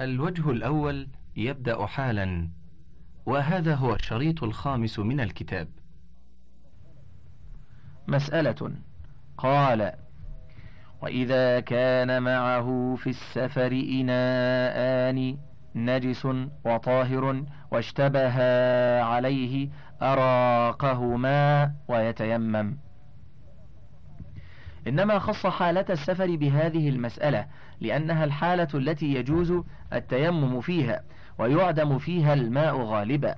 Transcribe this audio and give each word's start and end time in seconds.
الوجه 0.00 0.50
الأول 0.50 1.08
يبدأ 1.36 1.86
حالا 1.86 2.48
وهذا 3.26 3.74
هو 3.74 3.94
الشريط 3.94 4.44
الخامس 4.44 4.98
من 4.98 5.20
الكتاب. 5.20 5.68
مسألة 8.08 8.72
قال 9.38 9.92
وإذا 11.02 11.60
كان 11.60 12.22
معه 12.22 12.96
في 12.98 13.10
السفر 13.10 13.72
إناءان 13.72 15.38
نجس 15.74 16.26
وطاهر 16.64 17.44
واشتبها 17.70 19.02
عليه 19.02 19.68
أراقهما 20.02 21.74
ويتيمم. 21.88 22.78
إنما 24.86 25.18
خص 25.18 25.46
حالة 25.46 25.84
السفر 25.90 26.36
بهذه 26.36 26.88
المسألة 26.88 27.46
لأنها 27.80 28.24
الحالة 28.24 28.68
التي 28.74 29.14
يجوز 29.14 29.54
التيمم 29.92 30.60
فيها 30.60 31.02
ويعدم 31.38 31.98
فيها 31.98 32.34
الماء 32.34 32.76
غالبا. 32.76 33.34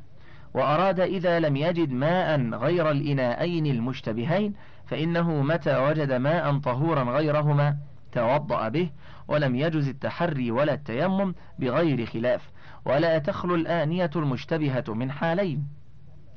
وأراد 0.55 1.01
إذا 1.01 1.41
لم 1.41 1.57
يجد 1.57 1.93
ماء 1.93 2.41
غير 2.41 2.91
الإناءين 2.91 3.67
المشتبهين 3.67 4.55
فإنه 4.87 5.43
متى 5.43 5.79
وجد 5.79 6.13
ماء 6.13 6.59
طهورا 6.59 7.03
غيرهما 7.03 7.77
توضأ 8.13 8.69
به 8.69 8.91
ولم 9.29 9.57
يجز 9.57 9.89
التحري 9.89 10.51
ولا 10.51 10.75
التيمم 10.75 11.35
بغير 11.59 12.07
خلاف. 12.07 12.51
ولا 12.85 13.19
تخلو 13.19 13.55
الآنية 13.55 14.11
المشتبهة 14.17 14.85
من 14.89 15.13
حالين. 15.13 15.69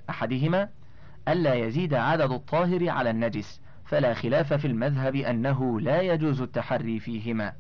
أحدهما 0.10 0.70
ألا 1.28 1.54
يزيد 1.54 1.94
عدد 1.94 2.32
الطاهر 2.32 2.90
على 2.90 3.10
النجس. 3.10 3.62
فلا 3.86 4.14
خلاف 4.14 4.54
في 4.54 4.68
المذهب 4.68 5.16
أنه 5.16 5.80
لا 5.80 6.02
يجوز 6.02 6.42
التحري 6.42 7.00
فيهما. 7.00 7.54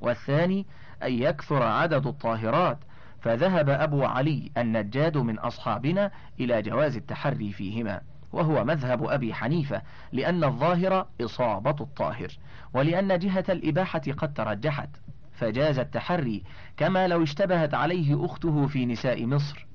والثاني 0.00 0.66
أن 1.02 1.12
يكثر 1.12 1.62
عدد 1.62 2.06
الطاهرات 2.06 2.78
فذهب 3.20 3.68
أبو 3.68 4.04
علي 4.04 4.50
النجاد 4.58 5.16
من 5.16 5.38
أصحابنا 5.38 6.10
إلى 6.40 6.62
جواز 6.62 6.96
التحري 6.96 7.52
فيهما 7.52 8.00
وهو 8.32 8.64
مذهب 8.64 9.04
أبي 9.04 9.34
حنيفة 9.34 9.82
لأن 10.12 10.44
الظاهر 10.44 11.06
إصابة 11.20 11.76
الطاهر 11.80 12.28
ولأن 12.74 13.18
جهة 13.18 13.44
الإباحة 13.48 14.02
قد 14.16 14.34
ترجحت. 14.34 14.88
فجاز 15.32 15.78
التحري 15.78 16.42
كما 16.76 17.08
لو 17.08 17.22
اشتبهت 17.22 17.74
عليه 17.74 18.24
أخته 18.24 18.66
في 18.66 18.86
نساء 18.86 19.26
مصر. 19.26 19.66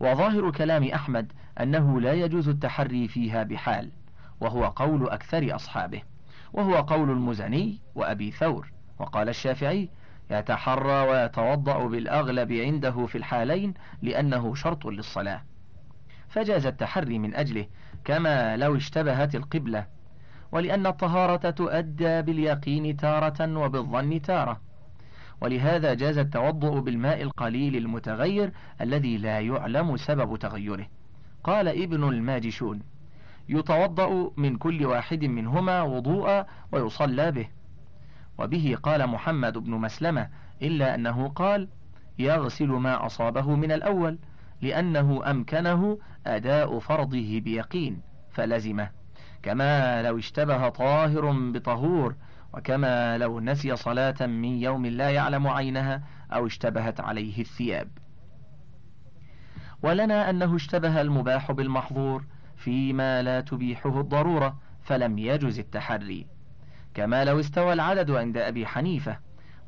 وظاهر 0.00 0.50
كلام 0.50 0.84
أحمد 0.84 1.32
أنه 1.60 2.00
لا 2.00 2.12
يجوز 2.12 2.48
التحري 2.48 3.08
فيها 3.08 3.42
بحال. 3.42 3.90
وهو 4.40 4.64
قول 4.64 5.08
أكثر 5.08 5.54
أصحابه 5.54 6.02
وهو 6.52 6.74
قول 6.74 7.10
المزني 7.10 7.78
وأبي 7.94 8.30
ثور. 8.30 8.72
وقال 8.98 9.28
الشافعي 9.28 9.88
يتحرى 10.30 11.08
ويتوضأ 11.08 11.86
بالأغلب 11.86 12.52
عنده 12.52 13.06
في 13.06 13.18
الحالين 13.18 13.74
لأنه 14.02 14.54
شرط 14.54 14.86
للصلاة. 14.86 15.42
فجاز 16.28 16.66
التحري 16.66 17.18
من 17.18 17.34
أجله 17.34 17.66
كما 18.04 18.56
لو 18.56 18.76
اشتبهت 18.76 19.34
القبلة 19.34 19.86
ولأن 20.52 20.86
الطهارة 20.86 21.50
تؤدى 21.50 22.22
باليقين 22.22 22.96
تارة 22.96 23.58
وبالظن 23.58 24.22
تارة. 24.22 24.60
ولهذا 25.40 25.94
جاز 25.94 26.18
التوضؤ 26.18 26.80
بالماء 26.80 27.22
القليل 27.22 27.76
المتغير 27.76 28.52
الذي 28.80 29.18
لا 29.18 29.40
يعلم 29.40 29.96
سبب 29.96 30.36
تغيره. 30.36 30.86
قال 31.44 31.68
ابن 31.68 32.08
الماجشون 32.08 32.82
يتوضأ 33.48 34.30
من 34.36 34.56
كل 34.56 34.86
واحد 34.86 35.24
منهما 35.24 35.82
وضوءا 35.82 36.46
ويصلى 36.72 37.32
به. 37.32 37.48
وبه 38.38 38.76
قال 38.82 39.06
محمد 39.06 39.58
بن 39.58 39.70
مسلمة 39.70 40.28
إلا 40.62 40.94
أنه 40.94 41.28
قال 41.28 41.68
يغسل 42.18 42.68
ما 42.68 43.06
أصابه 43.06 43.54
من 43.54 43.72
الأول 43.72 44.18
لأنه 44.62 45.30
أمكنه 45.30 45.98
أداء 46.26 46.78
فرضه 46.78 47.40
بيقين 47.40 48.02
فلزمه. 48.30 48.90
كما 49.42 50.02
لو 50.02 50.18
اشتبه 50.18 50.68
طاهر 50.68 51.50
بطهور 51.50 52.14
وكما 52.54 53.18
لو 53.18 53.40
نسي 53.40 53.76
صلاة 53.76 54.26
من 54.26 54.44
يوم 54.44 54.86
لا 54.86 55.10
يعلم 55.10 55.46
عينها 55.46 56.02
أو 56.32 56.46
اشتبهت 56.46 57.00
عليه 57.00 57.40
الثياب. 57.40 57.88
ولنا 59.82 60.30
أنه 60.30 60.56
اشتبه 60.56 61.00
المباح 61.00 61.52
بالمحظور 61.52 62.24
فيما 62.58 63.22
لا 63.22 63.40
تبيحه 63.40 64.00
الضرورة 64.00 64.58
فلم 64.82 65.18
يجز 65.18 65.58
التحري. 65.58 66.26
كما 66.94 67.24
لو 67.24 67.40
استوى 67.40 67.72
العدد 67.72 68.10
عند 68.10 68.36
أبي 68.36 68.66
حنيفة 68.66 69.18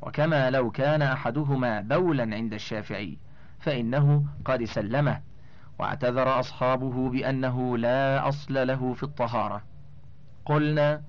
وكما 0.01 0.49
لو 0.49 0.71
كان 0.71 1.01
أحدهما 1.01 1.81
بولا 1.81 2.23
عند 2.35 2.53
الشافعي 2.53 3.17
فإنه 3.59 4.25
قد 4.45 4.63
سلمه 4.63 5.21
واعتذر 5.79 6.39
أصحابه 6.39 7.09
بأنه 7.09 7.77
لا 7.77 8.27
أصل 8.27 8.67
له 8.67 8.93
في 8.93 9.03
الطهارة. 9.03 9.63
قلنا 10.45 11.01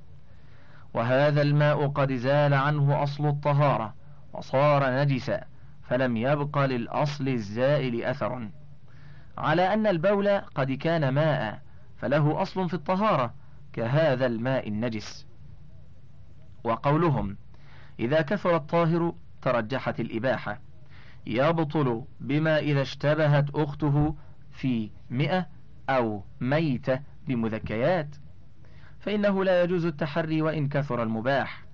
وهذا 0.94 1.42
الماء 1.42 1.87
قد 1.87 2.12
زال 2.12 2.54
عنه 2.54 3.03
أصل 3.03 3.26
الطهارة 3.26 3.94
وصار 4.32 5.03
نجسا 5.03 5.44
فلم 5.82 6.16
يبق 6.16 6.59
للأصل 6.59 7.28
الزائل 7.28 8.04
أثر 8.04 8.48
على 9.38 9.75
أن 9.75 9.87
البول 9.87 10.38
قد 10.38 10.72
كان 10.72 11.09
ماء 11.09 11.62
فله 12.03 12.43
أصل 12.43 12.69
في 12.69 12.75
الطهارة 12.75 13.35
كهذا 13.73 14.27
الماء 14.27 14.69
النجس. 14.69 15.27
وقولهم 16.65 17.37
إذا 18.01 18.23
كثر 18.23 18.57
الطاهر 18.57 19.15
ترجحت 19.43 20.01
الإباحة. 20.01 20.61
يبطل 21.27 22.05
بما 22.21 22.59
إذا 22.59 22.83
اشتبهت 22.83 23.51
أخته 23.55 24.17
في 24.51 24.91
مئة 25.11 25.47
أو 25.89 26.25
ميتة 26.41 27.01
بمذكيات 27.29 28.17
فإنه 29.01 29.45
لا 29.45 29.63
يجوز 29.63 29.87
التحري 29.87 30.43
وإن 30.43 30.69
كثر 30.69 31.03
المباح. 31.03 31.65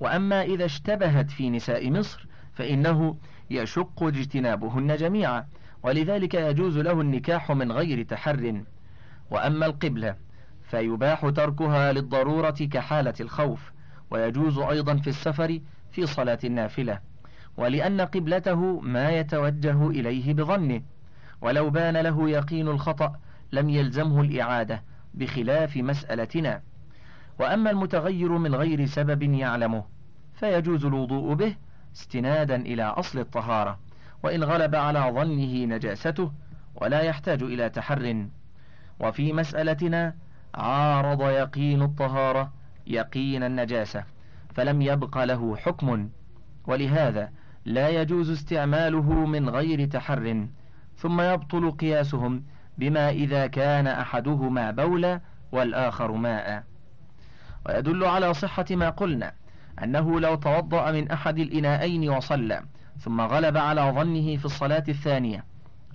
وأما 0.00 0.42
إذا 0.42 0.64
اشتبهت 0.64 1.30
في 1.30 1.50
نساء 1.50 1.90
مصر 1.90 2.26
فإنه 2.52 3.16
يشق 3.50 4.02
اجتنابهن 4.02 4.96
جميعا 4.96 5.46
ولذلك 5.82 6.34
يجوز 6.34 6.78
له 6.78 7.00
النكاح 7.00 7.52
من 7.52 7.72
غير 7.72 8.02
تحر. 8.02 8.64
وأما 9.32 9.66
القبلة 9.66 10.16
فيباح 10.62 11.28
تركها 11.28 11.92
للضرورة 11.92 12.50
كحالة 12.50 13.14
الخوف 13.20 13.72
ويجوز 14.10 14.58
أيضا 14.58 14.96
في 14.96 15.10
السفر 15.10 15.60
في 15.90 16.06
صلاة 16.06 16.38
النافلة 16.44 17.00
ولأن 17.56 18.00
قبلته 18.00 18.80
ما 18.80 19.10
يتوجه 19.10 19.90
إليه 19.90 20.34
بظنه 20.34 20.82
ولو 21.40 21.70
بان 21.70 21.96
له 21.96 22.30
يقين 22.30 22.68
الخطأ 22.68 23.16
لم 23.52 23.68
يلزمه 23.68 24.20
الإعادة 24.20 24.82
بخلاف 25.14 25.76
مسألتنا. 25.76 26.62
وأما 27.38 27.70
المتغير 27.70 28.32
من 28.32 28.54
غير 28.54 28.86
سبب 28.86 29.22
يعلمه 29.22 29.84
فيجوز 30.34 30.84
الوضوء 30.84 31.34
به 31.34 31.56
استنادا 31.94 32.56
إلى 32.56 32.82
أصل 32.82 33.18
الطهارة 33.18 33.78
وإن 34.22 34.44
غلب 34.44 34.74
على 34.74 35.12
ظنه 35.14 35.64
نجاسته 35.64 36.32
ولا 36.74 37.00
يحتاج 37.00 37.42
إلى 37.42 37.70
تحر. 37.70 38.26
وفي 39.02 39.32
مسألتنا 39.32 40.14
عارض 40.54 41.22
يقين 41.22 41.82
الطهارة 41.82 42.52
يقين 42.86 43.42
النجاسة 43.42 44.04
فلم 44.54 44.82
يبق 44.82 45.24
له 45.24 45.56
حكم 45.56 46.08
ولهذا 46.66 47.30
لا 47.64 47.88
يجوز 47.88 48.30
استعماله 48.30 49.12
من 49.26 49.48
غير 49.48 49.86
تحر 49.86 50.46
ثم 50.96 51.20
يبطل 51.20 51.70
قياسهم 51.70 52.44
بما 52.78 53.10
إذا 53.10 53.46
كان 53.46 53.86
أحدهما 53.86 54.70
بولا 54.70 55.20
والآخر 55.52 56.12
ماء. 56.12 56.64
ويدل 57.66 58.04
على 58.04 58.34
صحة 58.34 58.64
ما 58.70 58.90
قلنا 58.90 59.32
أنه 59.82 60.20
لو 60.20 60.34
توضأ 60.34 60.92
من 60.92 61.10
أحد 61.10 61.38
الإناءين 61.38 62.10
وصلى 62.10 62.62
ثم 62.98 63.20
غلب 63.20 63.56
على 63.56 63.92
ظنه 63.96 64.36
في 64.36 64.44
الصلاة 64.44 64.84
الثانية 64.88 65.44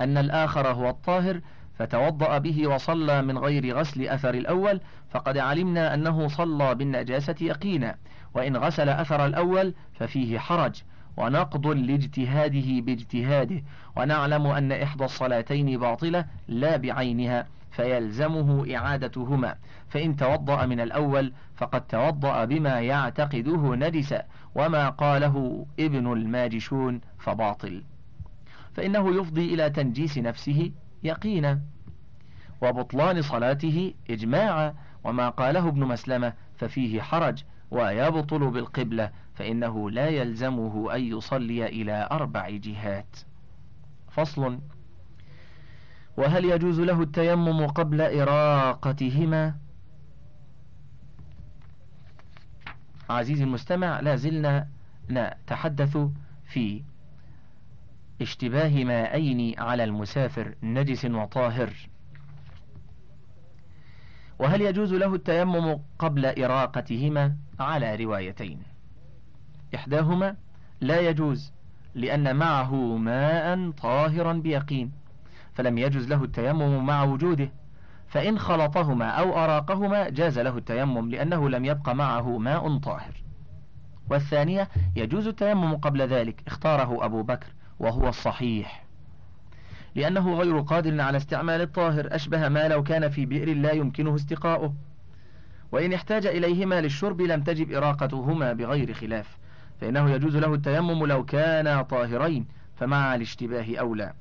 أن 0.01 0.17
الآخر 0.17 0.67
هو 0.67 0.89
الطاهر 0.89 1.41
فتوضأ 1.79 2.37
به 2.37 2.67
وصلى 2.67 3.21
من 3.21 3.37
غير 3.37 3.77
غسل 3.77 4.07
أثر 4.07 4.33
الأول 4.33 4.81
فقد 5.09 5.37
علمنا 5.37 5.93
أنه 5.93 6.27
صلى 6.27 6.75
بالنجاسة 6.75 7.35
يقينا 7.41 7.95
وإن 8.33 8.57
غسل 8.57 8.89
أثر 8.89 9.25
الأول 9.25 9.73
ففيه 9.93 10.39
حرج 10.39 10.83
ونقض 11.17 11.67
لاجتهاده 11.67 12.81
باجتهاده 12.81 13.63
ونعلم 13.95 14.47
أن 14.47 14.71
إحدى 14.71 15.05
الصلاتين 15.05 15.79
باطلة 15.79 16.25
لا 16.47 16.77
بعينها 16.77 17.47
فيلزمه 17.71 18.75
إعادتهما 18.75 19.55
فإن 19.89 20.15
توضأ 20.15 20.65
من 20.65 20.79
الأول 20.79 21.33
فقد 21.55 21.81
توضأ 21.87 22.45
بما 22.45 22.79
يعتقده 22.79 23.75
نجسا 23.75 24.23
وما 24.55 24.89
قاله 24.89 25.65
ابن 25.79 26.13
الماجشون 26.13 27.01
فباطل. 27.19 27.83
فإنه 28.73 29.15
يفضي 29.21 29.53
إلى 29.53 29.69
تنجيس 29.69 30.17
نفسه 30.17 30.71
يقينا. 31.03 31.61
وبطلان 32.61 33.21
صلاته 33.21 33.93
إجماعا 34.09 34.73
وما 35.03 35.29
قاله 35.29 35.67
ابن 35.67 35.83
مسلمة 35.85 36.33
ففيه 36.57 37.01
حرج 37.01 37.43
ويبطل 37.71 38.51
بالقبلة 38.51 39.11
فإنه 39.35 39.89
لا 39.91 40.07
يلزمه 40.07 40.95
أن 40.95 41.01
يصلي 41.01 41.65
إلى 41.65 42.07
أربع 42.11 42.49
جهات. 42.49 43.17
فصل 44.09 44.59
وهل 46.17 46.45
يجوز 46.45 46.79
له 46.79 47.01
التيمم 47.01 47.67
قبل 47.67 48.01
إراقتهما؟ 48.01 49.55
عزيزي 53.09 53.43
المستمع 53.43 53.99
لا 53.99 54.15
زلنا 54.15 54.67
نتحدث 55.09 55.97
في 56.45 56.83
اشتباه 58.21 58.83
ماءين 58.83 59.59
على 59.59 59.83
المسافر 59.83 60.55
نجس 60.63 61.05
وطاهر. 61.05 61.73
وهل 64.39 64.61
يجوز 64.61 64.93
له 64.93 65.15
التيمم 65.15 65.79
قبل 65.99 66.43
إراقتهما؟ 66.43 67.35
على 67.59 67.95
روايتين. 67.95 68.61
إحداهما 69.75 70.35
لا 70.81 70.99
يجوز 70.99 71.53
لأن 71.95 72.35
معه 72.35 72.75
ماء 72.97 73.71
طاهرا 73.71 74.33
بيقين. 74.33 74.91
فلم 75.53 75.77
يجوز 75.77 76.07
له 76.07 76.23
التيمم 76.23 76.85
مع 76.85 77.03
وجوده. 77.03 77.51
فإن 78.07 78.39
خلطهما 78.39 79.09
أو 79.09 79.37
أراقهما 79.43 80.09
جاز 80.09 80.39
له 80.39 80.57
التيمم 80.57 81.09
لأنه 81.09 81.49
لم 81.49 81.65
يبق 81.65 81.89
معه 81.89 82.37
ماء 82.37 82.77
طاهر. 82.77 83.23
والثانية 84.09 84.69
يجوز 84.95 85.27
التيمم 85.27 85.75
قبل 85.75 86.01
ذلك 86.01 86.43
اختاره 86.47 87.05
أبو 87.05 87.23
بكر. 87.23 87.47
وهو 87.79 88.09
الصحيح 88.09 88.87
لأنه 89.95 90.33
غير 90.33 90.59
قادر 90.59 91.01
على 91.01 91.17
استعمال 91.17 91.61
الطاهر 91.61 92.15
أشبه 92.15 92.49
ما 92.49 92.67
لو 92.67 92.83
كان 92.83 93.09
في 93.09 93.25
بئر 93.25 93.53
لا 93.53 93.71
يمكنه 93.71 94.15
استقاؤه. 94.15 94.73
وإن 95.71 95.93
احتاج 95.93 96.25
إليهما 96.25 96.81
للشرب 96.81 97.21
لم 97.21 97.43
تجب 97.43 97.71
إراقتهما 97.71 98.53
بغير 98.53 98.93
خلاف 98.93 99.37
فإنه 99.81 100.09
يجوز 100.09 100.37
له 100.37 100.53
التيمم 100.53 101.05
لو 101.05 101.25
كانا 101.25 101.81
طاهرين 101.81 102.47
فمع 102.75 103.15
الاشتباه 103.15 103.77
أولى. 103.79 104.13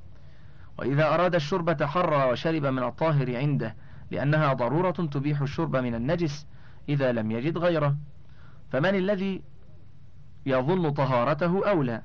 وإذا 0.79 1.13
أراد 1.13 1.35
الشرب 1.35 1.77
تحرى 1.77 2.31
وشرب 2.31 2.65
من 2.65 2.83
الطاهر 2.83 3.35
عنده 3.35 3.75
لأنها 4.11 4.53
ضرورة 4.53 4.91
تبيح 4.91 5.41
الشرب 5.41 5.75
من 5.75 5.95
النجس 5.95 6.47
إذا 6.89 7.11
لم 7.11 7.31
يجد 7.31 7.57
غيره. 7.57 7.97
فمن 8.71 8.95
الذي 8.95 9.41
يظن 10.45 10.89
طهارته 10.89 11.69
أولى؟ 11.69 12.01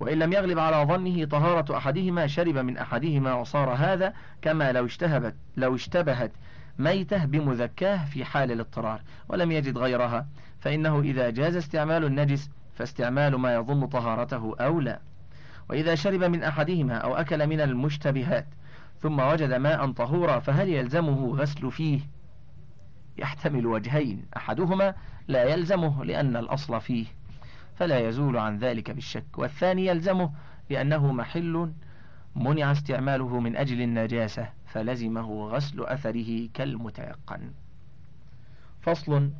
وإن 0.00 0.18
لم 0.18 0.32
يغلب 0.32 0.58
على 0.58 0.86
ظنه 0.86 1.24
طهارة 1.24 1.76
أحدهما 1.76 2.26
شرب 2.26 2.58
من 2.58 2.76
أحدهما 2.76 3.34
وصار 3.34 3.74
هذا 3.74 4.12
كما 4.42 4.72
لو 4.72 4.84
اشتهبت 4.86 5.34
لو 5.56 5.74
اشتبهت 5.74 6.32
ميتة 6.78 7.24
بمذكاه 7.24 8.04
في 8.04 8.24
حال 8.24 8.52
الاضطرار 8.52 9.00
ولم 9.28 9.52
يجد 9.52 9.78
غيرها 9.78 10.26
فإنه 10.60 11.00
إذا 11.00 11.30
جاز 11.30 11.56
استعمال 11.56 12.04
النجس 12.04 12.50
فاستعمال 12.74 13.34
ما 13.34 13.54
يظن 13.54 13.86
طهارته 13.86 14.56
أولى 14.60 14.98
وإذا 15.70 15.94
شرب 15.94 16.24
من 16.24 16.42
أحدهما 16.42 16.94
أو 16.94 17.14
أكل 17.14 17.46
من 17.46 17.60
المشتبهات 17.60 18.46
ثم 19.00 19.20
وجد 19.20 19.52
ماء 19.52 19.92
طهورا 19.92 20.38
فهل 20.38 20.68
يلزمه 20.68 21.36
غسل 21.36 21.70
فيه؟ 21.70 22.00
يحتمل 23.18 23.66
وجهين 23.66 24.24
أحدهما 24.36 24.94
لا 25.28 25.44
يلزمه 25.44 26.04
لأن 26.04 26.36
الأصل 26.36 26.80
فيه. 26.80 27.06
فلا 27.80 28.08
يزول 28.08 28.36
عن 28.36 28.58
ذلك 28.58 28.90
بالشك. 28.90 29.38
والثاني 29.38 29.86
يلزمه 29.86 30.32
لأنه 30.70 31.12
محل 31.12 31.72
منع 32.36 32.72
استعماله 32.72 33.40
من 33.40 33.56
أجل 33.56 33.82
النجاسة 33.82 34.48
فلزمه 34.66 35.48
غسل 35.48 35.84
أثره 35.84 36.48
كالمتيقن. 36.54 37.52
فصل 38.80 39.30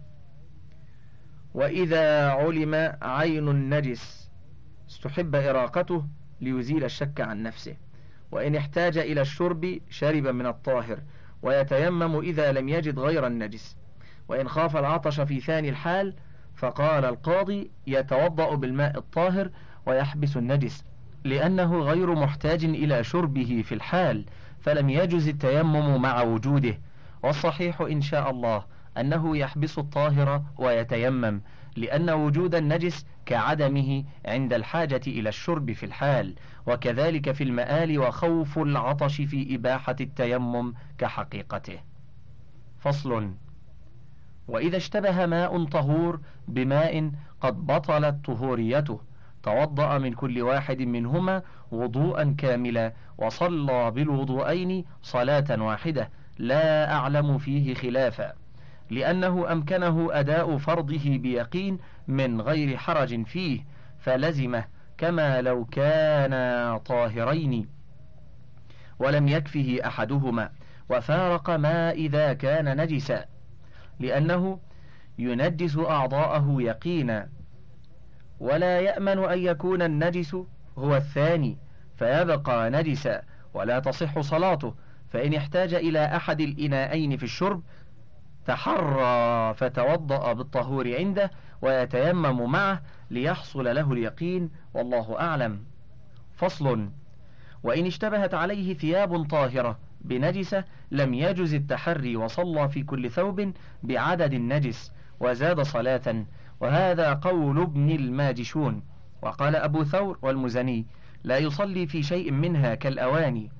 وإذا 1.54 2.31
علم 2.31 2.96
عين 3.02 3.48
النجس 3.48 4.31
استحب 4.90 5.34
إراقته 5.34 6.04
ليزيل 6.40 6.84
الشك 6.84 7.20
عن 7.20 7.42
نفسه. 7.42 7.76
وإن 8.32 8.56
احتاج 8.56 8.98
إلى 8.98 9.20
الشرب 9.20 9.78
شرب 9.90 10.26
من 10.26 10.46
الطاهر 10.46 10.98
ويتيمم 11.42 12.19
إذا 12.19 12.52
لم 12.52 12.69
يجد 12.69 12.98
غير 12.98 13.26
النجس. 13.26 13.76
وإن 14.28 14.48
خاف 14.48 14.76
العطش 14.76 15.20
في 15.20 15.40
ثاني 15.40 15.69
الحال 15.69 16.14
فقال 16.56 17.05
القاضي 17.05 17.70
يتوضأ 17.87 18.55
بالماء 18.55 18.99
الطاهر 18.99 19.50
ويحبس 19.87 20.37
النجس 20.37 20.85
لأنه 21.25 21.81
غير 21.81 22.14
محتاج 22.14 22.64
إلى 22.64 23.05
شربه 23.05 23.62
في 23.67 23.75
الحال 23.75 24.25
فلم 24.61 24.91
يجز 24.91 25.29
التيمم 25.29 26.02
مع 26.02 26.23
وجوده. 26.23 26.79
والصحيح 27.23 27.81
إن 27.81 28.00
شاء 28.00 28.31
الله 28.31 28.64
أنه 28.99 29.37
يحبس 29.37 29.79
الطاهر 29.79 30.43
ويتيمم 30.58 31.41
لأن 31.76 32.11
وجود 32.11 32.55
النجس 32.55 33.06
كعدمه 33.26 34.05
عند 34.26 34.52
الحاجة 34.52 35.00
إلى 35.06 35.29
الشرب 35.29 35.73
في 35.73 35.87
الحال 35.87 36.35
وكذلك 36.67 37.32
في 37.32 37.44
المآل 37.44 37.99
وخوف 37.99 38.58
العطش 38.58 39.20
في 39.20 39.55
إباحة 39.55 39.97
التيمم 40.00 40.75
كحقيقته. 40.99 41.79
فصل. 42.79 43.31
وإذا 44.50 44.76
اشتبه 44.76 45.26
ماء 45.26 45.64
طهور 45.64 46.20
بماء 46.49 47.11
قد 47.41 47.67
بطلت 47.67 48.25
طهوريته. 48.25 49.00
توضأ 49.43 49.99
من 49.99 50.12
كل 50.12 50.43
واحد 50.43 50.82
منهما 50.82 51.43
وضوءا 51.70 52.35
كاملا 52.38 52.93
وصلى 53.19 53.91
بالوضوءين 53.91 54.85
صلاة 55.02 55.62
واحدة. 55.62 56.11
لا 56.38 56.93
أعلم 56.93 57.38
فيه 57.38 57.75
خلافا 57.75 58.32
لأنه 58.91 59.52
أمكنه 59.52 60.08
أداء 60.12 60.56
فرضه 60.56 61.19
بيقين 61.19 61.79
من 62.08 62.41
غير 62.41 62.76
حرج 62.76 63.26
فيه. 63.26 63.61
فلزمه 63.99 64.64
كما 64.99 65.43
لو 65.43 65.64
كانا 65.64 66.79
طاهرين. 66.79 67.69
ولم 68.99 69.29
يكفه 69.29 69.79
أحدهما. 69.87 70.50
وفارق 70.91 71.50
ما 71.50 71.91
إذا 71.91 72.32
كان 72.32 72.81
نجسا. 72.81 73.25
لأنه 74.00 74.58
ينجس 75.19 75.79
أعضاءه 75.79 76.56
يقينا. 76.58 77.29
ولا 78.41 78.81
يأمن 78.81 79.19
أن 79.19 79.38
يكون 79.38 79.82
النجس 79.82 80.37
هو 80.79 80.97
الثاني 80.97 81.59
فيبقى 81.97 82.71
نجسا 82.71 83.23
ولا 83.54 83.78
تصح 83.78 84.21
صلاته. 84.21 84.75
فإن 85.09 85.35
احتاج 85.35 85.75
إلى 85.75 86.04
أحد 86.16 86.40
الإناءين 86.40 87.16
في 87.16 87.23
الشرب 87.23 87.62
تحرى 88.47 89.54
فتوضأ 89.54 90.33
بالطهور 90.33 90.97
عنده 90.97 91.30
ويتيمم 91.62 92.52
معه 92.52 92.83
ليحصل 93.11 93.64
له 93.64 93.92
اليقين 93.92 94.50
والله 94.75 95.21
أعلم. 95.21 95.64
فصل. 96.37 96.90
وإن 97.62 97.87
اشتبهت 97.87 98.35
عليه 98.35 98.75
ثياب 98.75 99.28
طاهرة 99.30 99.78
بنجسة 100.00 100.64
لم 100.90 101.14
يجز 101.14 101.54
التحري 101.54 102.16
وصلى 102.16 102.69
في 102.69 102.83
كل 102.83 103.11
ثوب 103.11 103.52
بعدد 103.83 104.33
النجس 104.33 104.92
وزاد 105.21 105.61
صلاة 105.61 106.25
وهذا 106.61 107.12
قول 107.12 107.61
ابن 107.62 107.90
الماجشون. 107.90 108.83
وقال 109.23 109.57
أبو 109.57 109.85
ثور 109.85 110.19
والمزني 110.23 110.87
لا 111.25 111.38
يصلي 111.38 111.87
في 111.87 112.02
شيء 112.02 112.30
منها 112.30 112.75
كالأواني. 112.75 113.50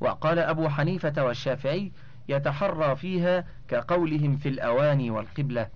وقال 0.00 0.38
أبو 0.38 0.68
حنيفة 0.68 1.24
والشافعي 1.24 1.92
يتحرى 2.28 2.96
فيها 2.96 3.44
كقولهم 3.68 4.36
في 4.36 4.48
الأواني 4.48 5.10
والقبلة. 5.10 5.68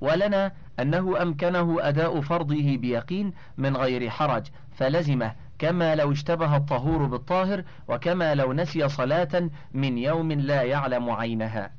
ولنا 0.00 0.52
أنه 0.80 1.22
أمكنه 1.22 1.76
أداء 1.80 2.20
فرضه 2.20 2.76
بيقين 2.76 3.32
من 3.56 3.76
غير 3.76 4.10
حرج 4.10 4.46
فلزمه 4.76 5.34
كما 5.62 5.94
لو 5.94 6.12
اشتبه 6.12 6.56
الطهور 6.56 7.06
بالطاهر 7.06 7.64
وكما 7.88 8.34
لو 8.34 8.52
نسي 8.52 8.88
صلاة 8.88 9.50
من 9.74 9.98
يوم 9.98 10.32
لا 10.32 10.62
يعلم 10.62 11.10
عينها. 11.10 11.70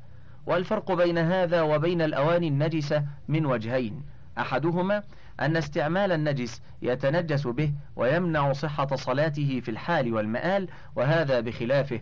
والفرق 0.45 0.91
بين 0.91 1.17
هذا 1.17 1.61
وبين 1.61 2.01
الأواني 2.01 2.47
النجسة 2.47 3.05
من 3.27 3.45
وجهين. 3.45 4.03
أحدهما 4.37 5.03
أن 5.39 5.57
استعمال 5.57 6.11
النجس 6.11 6.61
يتنجس 6.81 7.47
به 7.47 7.73
ويمنع 7.95 8.53
صحة 8.53 8.95
صلاته 8.95 9.59
في 9.59 9.71
الحال 9.71 10.13
والمآل 10.13 10.67
وهذا 10.95 11.39
بخلافه. 11.39 12.01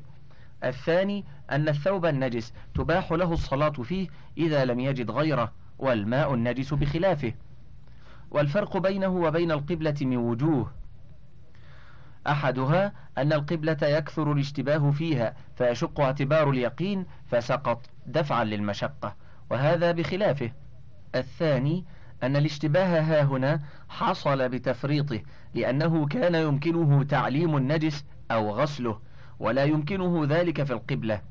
الثاني 0.64 1.26
أن 1.52 1.70
الثوب 1.70 2.06
النجس 2.06 2.54
تباح 2.76 3.12
له 3.12 3.34
الصلاة 3.34 3.70
فيه 3.70 4.08
إذا 4.38 4.66
لم 4.66 4.80
يجد 4.80 5.12
غيره 5.12 5.52
والماء 5.80 6.34
النجس 6.34 6.74
بخلافه. 6.74 7.34
والفرق 8.32 8.78
بينه 8.78 9.10
وبين 9.10 9.52
القبلة 9.52 9.96
من 10.02 10.18
وجوه. 10.18 10.81
أحدها 12.28 12.94
أن 13.18 13.34
القبلة 13.34 13.78
يكثر 13.82 14.32
الاشتباه 14.32 14.92
فيها 14.92 15.34
فيشق 15.56 16.00
اعتبار 16.00 16.50
اليقين 16.50 17.06
فسقط 17.28 17.86
دفعا 18.06 18.44
للمشقة 18.44 19.16
وهذا 19.50 19.92
بخلافه. 19.92 20.52
الثاني 21.16 21.86
أن 22.24 22.36
الاشتباه 22.36 23.00
ها 23.02 23.24
هنا 23.24 23.60
حصل 23.90 24.50
بتفريطه 24.50 25.22
لأنه 25.54 26.08
كان 26.08 26.36
يمكنه 26.36 27.04
تعليم 27.04 27.58
النجس 27.58 28.06
أو 28.32 28.52
غسله 28.52 29.00
ولا 29.40 29.64
يمكنه 29.64 30.26
ذلك 30.30 30.64
في 30.64 30.74
القبلة. 30.74 31.22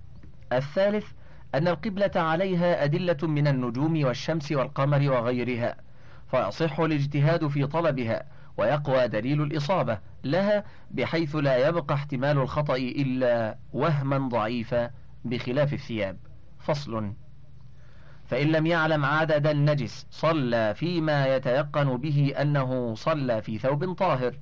الثالث 0.52 1.06
أن 1.54 1.68
القبلة 1.68 2.10
عليها 2.16 2.84
أدلة 2.84 3.16
من 3.22 3.48
النجوم 3.48 4.04
والشمس 4.04 4.52
والقمر 4.52 5.10
وغيرها 5.10 5.76
فيصح 6.30 6.80
الاجتهاد 6.80 7.46
في 7.46 7.66
طلبها 7.66 8.24
ويقوى 8.56 9.08
دليل 9.08 9.42
الإصابة 9.42 9.98
لها 10.24 10.64
بحيث 10.90 11.36
لا 11.36 11.68
يبقى 11.68 11.94
احتمال 11.94 12.38
الخطأ 12.38 12.76
إلا 12.76 13.58
وهما 13.72 14.28
ضعيفا 14.28 14.90
بخلاف 15.24 15.72
الثياب. 15.72 16.16
فصل. 16.58 17.12
فإن 18.26 18.46
لم 18.46 18.66
يعلم 18.66 19.04
عدد 19.04 19.46
النجس 19.46 20.06
صلى 20.10 20.74
فيما 20.74 21.36
يتيقن 21.36 21.96
به 21.96 22.34
أنه 22.40 22.94
صلى 22.94 23.42
في 23.42 23.58
ثوب 23.58 23.92
طاهر 23.92 24.34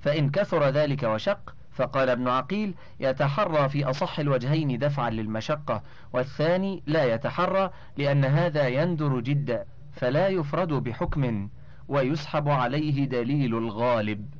فإن 0.00 0.30
كثر 0.30 0.68
ذلك 0.68 1.02
وشق 1.02 1.54
فقال 1.72 2.08
ابن 2.08 2.28
عقيل 2.28 2.74
يتحرى 3.00 3.68
في 3.68 3.84
أصح 3.84 4.18
الوجهين 4.18 4.78
دفعا 4.78 5.10
للمشقة 5.10 5.82
والثاني 6.12 6.82
لا 6.86 7.14
يتحرى 7.14 7.70
لأن 7.96 8.24
هذا 8.24 8.68
يندر 8.68 9.20
جدا 9.20 9.64
فلا 9.92 10.28
يفرد 10.28 10.68
بحكم. 10.68 11.48
ويسحب 11.88 12.48
عليه 12.48 13.04
دليل 13.04 13.58
الغالب. 13.58 14.34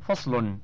فصل. 0.00 0.58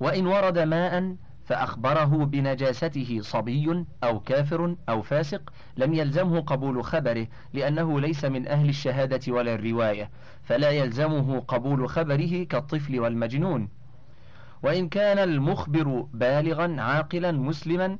وإن 0.00 0.26
ورد 0.26 0.58
ماء 0.58 1.16
فأخبره 1.44 2.24
بنجاسته 2.24 3.18
صبي 3.22 3.84
أو 4.04 4.20
كافر 4.20 4.76
أو 4.88 5.02
فاسق 5.02 5.52
لم 5.76 5.94
يلزمه 5.94 6.40
قبول 6.40 6.84
خبره 6.84 7.26
لأنه 7.52 8.00
ليس 8.00 8.24
من 8.24 8.48
أهل 8.48 8.68
الشهادة 8.68 9.32
ولا 9.32 9.54
الرواية 9.54 10.10
فلا 10.42 10.70
يلزمه 10.70 11.40
قبول 11.40 11.88
خبره 11.88 12.44
كالطفل 12.44 13.00
والمجنون. 13.00 13.68
وإن 14.62 14.88
كان 14.88 15.18
المخبر 15.18 16.06
بالغا 16.14 16.76
عاقلا 16.80 17.32
مسلما 17.32 17.98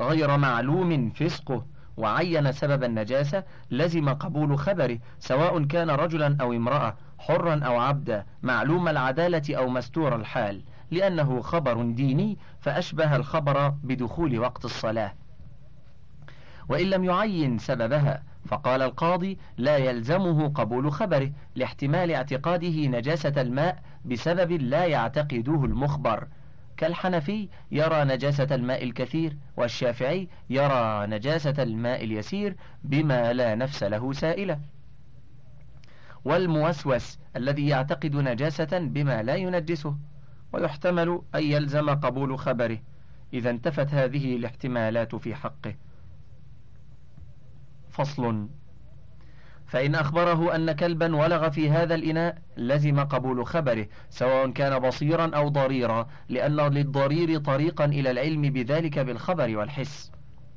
غير 0.00 0.36
معلوم 0.36 1.10
فسقه 1.10 1.66
وعين 1.96 2.52
سبب 2.52 2.84
النجاسة 2.84 3.44
لزم 3.70 4.08
قبول 4.08 4.58
خبره 4.58 4.98
سواء 5.18 5.64
كان 5.64 5.90
رجلا 5.90 6.36
أو 6.40 6.52
امرأة 6.52 6.96
حرا 7.18 7.60
أو 7.64 7.80
عبدا 7.80 8.26
معلوم 8.42 8.88
العدالة 8.88 9.56
أو 9.56 9.68
مستور 9.68 10.16
الحال. 10.16 10.62
لأنه 10.90 11.40
خبر 11.40 11.82
ديني 11.82 12.38
فأشبه 12.60 13.16
الخبر 13.16 13.68
بدخول 13.68 14.38
وقت 14.38 14.64
الصلاة. 14.64 15.14
وإن 16.68 16.86
لم 16.90 17.04
يعين 17.04 17.58
سببها 17.58 18.22
فقال 18.46 18.82
القاضي 18.82 19.38
لا 19.58 19.76
يلزمه 19.76 20.48
قبول 20.48 20.92
خبره 20.92 21.30
لاحتمال 21.54 22.10
اعتقاده 22.12 22.86
نجاسة 22.86 23.32
الماء 23.40 23.82
بسبب 24.04 24.52
لا 24.52 24.84
يعتقده 24.84 25.64
المخبر. 25.64 26.26
كالحنفي 26.82 27.48
يرى 27.70 28.04
نجاسة 28.04 28.54
الماء 28.54 28.84
الكثير 28.84 29.36
والشافعي 29.56 30.28
يرى 30.50 31.06
نجاسة 31.06 31.62
الماء 31.62 32.04
اليسير 32.04 32.56
بما 32.84 33.32
لا 33.32 33.54
نفس 33.54 33.82
له 33.82 34.12
سائلة. 34.12 34.60
والموسوس 36.24 37.18
الذي 37.36 37.68
يعتقد 37.68 38.16
نجاسة 38.16 38.78
بما 38.78 39.22
لا 39.22 39.34
ينجسه 39.34 39.96
ويحتمل 40.52 41.22
أن 41.34 41.42
يلزم 41.42 41.90
قبول 41.90 42.38
خبره 42.38 42.78
إذا 43.32 43.50
انتفت 43.50 43.94
هذه 43.94 44.36
الاحتمالات 44.36 45.14
في 45.14 45.34
حقه. 45.34 45.74
فصل. 47.90 48.48
فإن 49.72 49.94
أخبره 49.94 50.54
أن 50.54 50.72
كلبا 50.72 51.16
ولغ 51.16 51.50
في 51.50 51.70
هذا 51.70 51.94
الإناء 51.94 52.38
لزم 52.56 53.00
قبول 53.00 53.46
خبره 53.46 53.86
سواء 54.10 54.50
كان 54.50 54.78
بصيرا 54.78 55.30
أو 55.36 55.48
ضريرا 55.48 56.06
لأن 56.28 56.56
للضرير 56.56 57.38
طريقا 57.38 57.84
إلى 57.84 58.10
العلم 58.10 58.42
بذلك 58.42 58.98
بالخبر 58.98 59.56
والحس. 59.56 60.12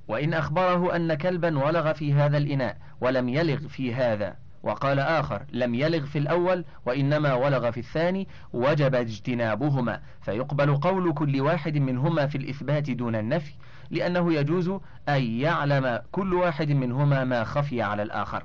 وإن 0.07 0.33
أخبره 0.33 0.95
أن 0.95 1.13
كلبا 1.13 1.59
ولغ 1.59 1.93
في 1.93 2.13
هذا 2.13 2.37
الإناء 2.37 2.77
ولم 3.01 3.29
يلغ 3.29 3.67
في 3.67 3.93
هذا. 3.93 4.35
وقال 4.63 4.99
آخر 4.99 5.43
لم 5.51 5.75
يلغ 5.75 6.05
في 6.05 6.19
الأول 6.19 6.65
وإنما 6.85 7.33
ولغ 7.33 7.71
في 7.71 7.79
الثاني 7.79 8.27
وجب 8.53 8.95
اجتنابهما. 8.95 10.01
فيقبل 10.21 10.75
قول 10.75 11.13
كل 11.13 11.41
واحد 11.41 11.77
منهما 11.77 12.27
في 12.27 12.37
الإثبات 12.37 12.89
دون 12.89 13.15
النفي 13.15 13.53
لأنه 13.91 14.33
يجوز 14.33 14.69
أن 15.09 15.23
يعلم 15.23 16.01
كل 16.11 16.33
واحد 16.33 16.71
منهما 16.71 17.23
ما 17.23 17.43
خفي 17.43 17.81
على 17.81 18.03
الآخر. 18.03 18.43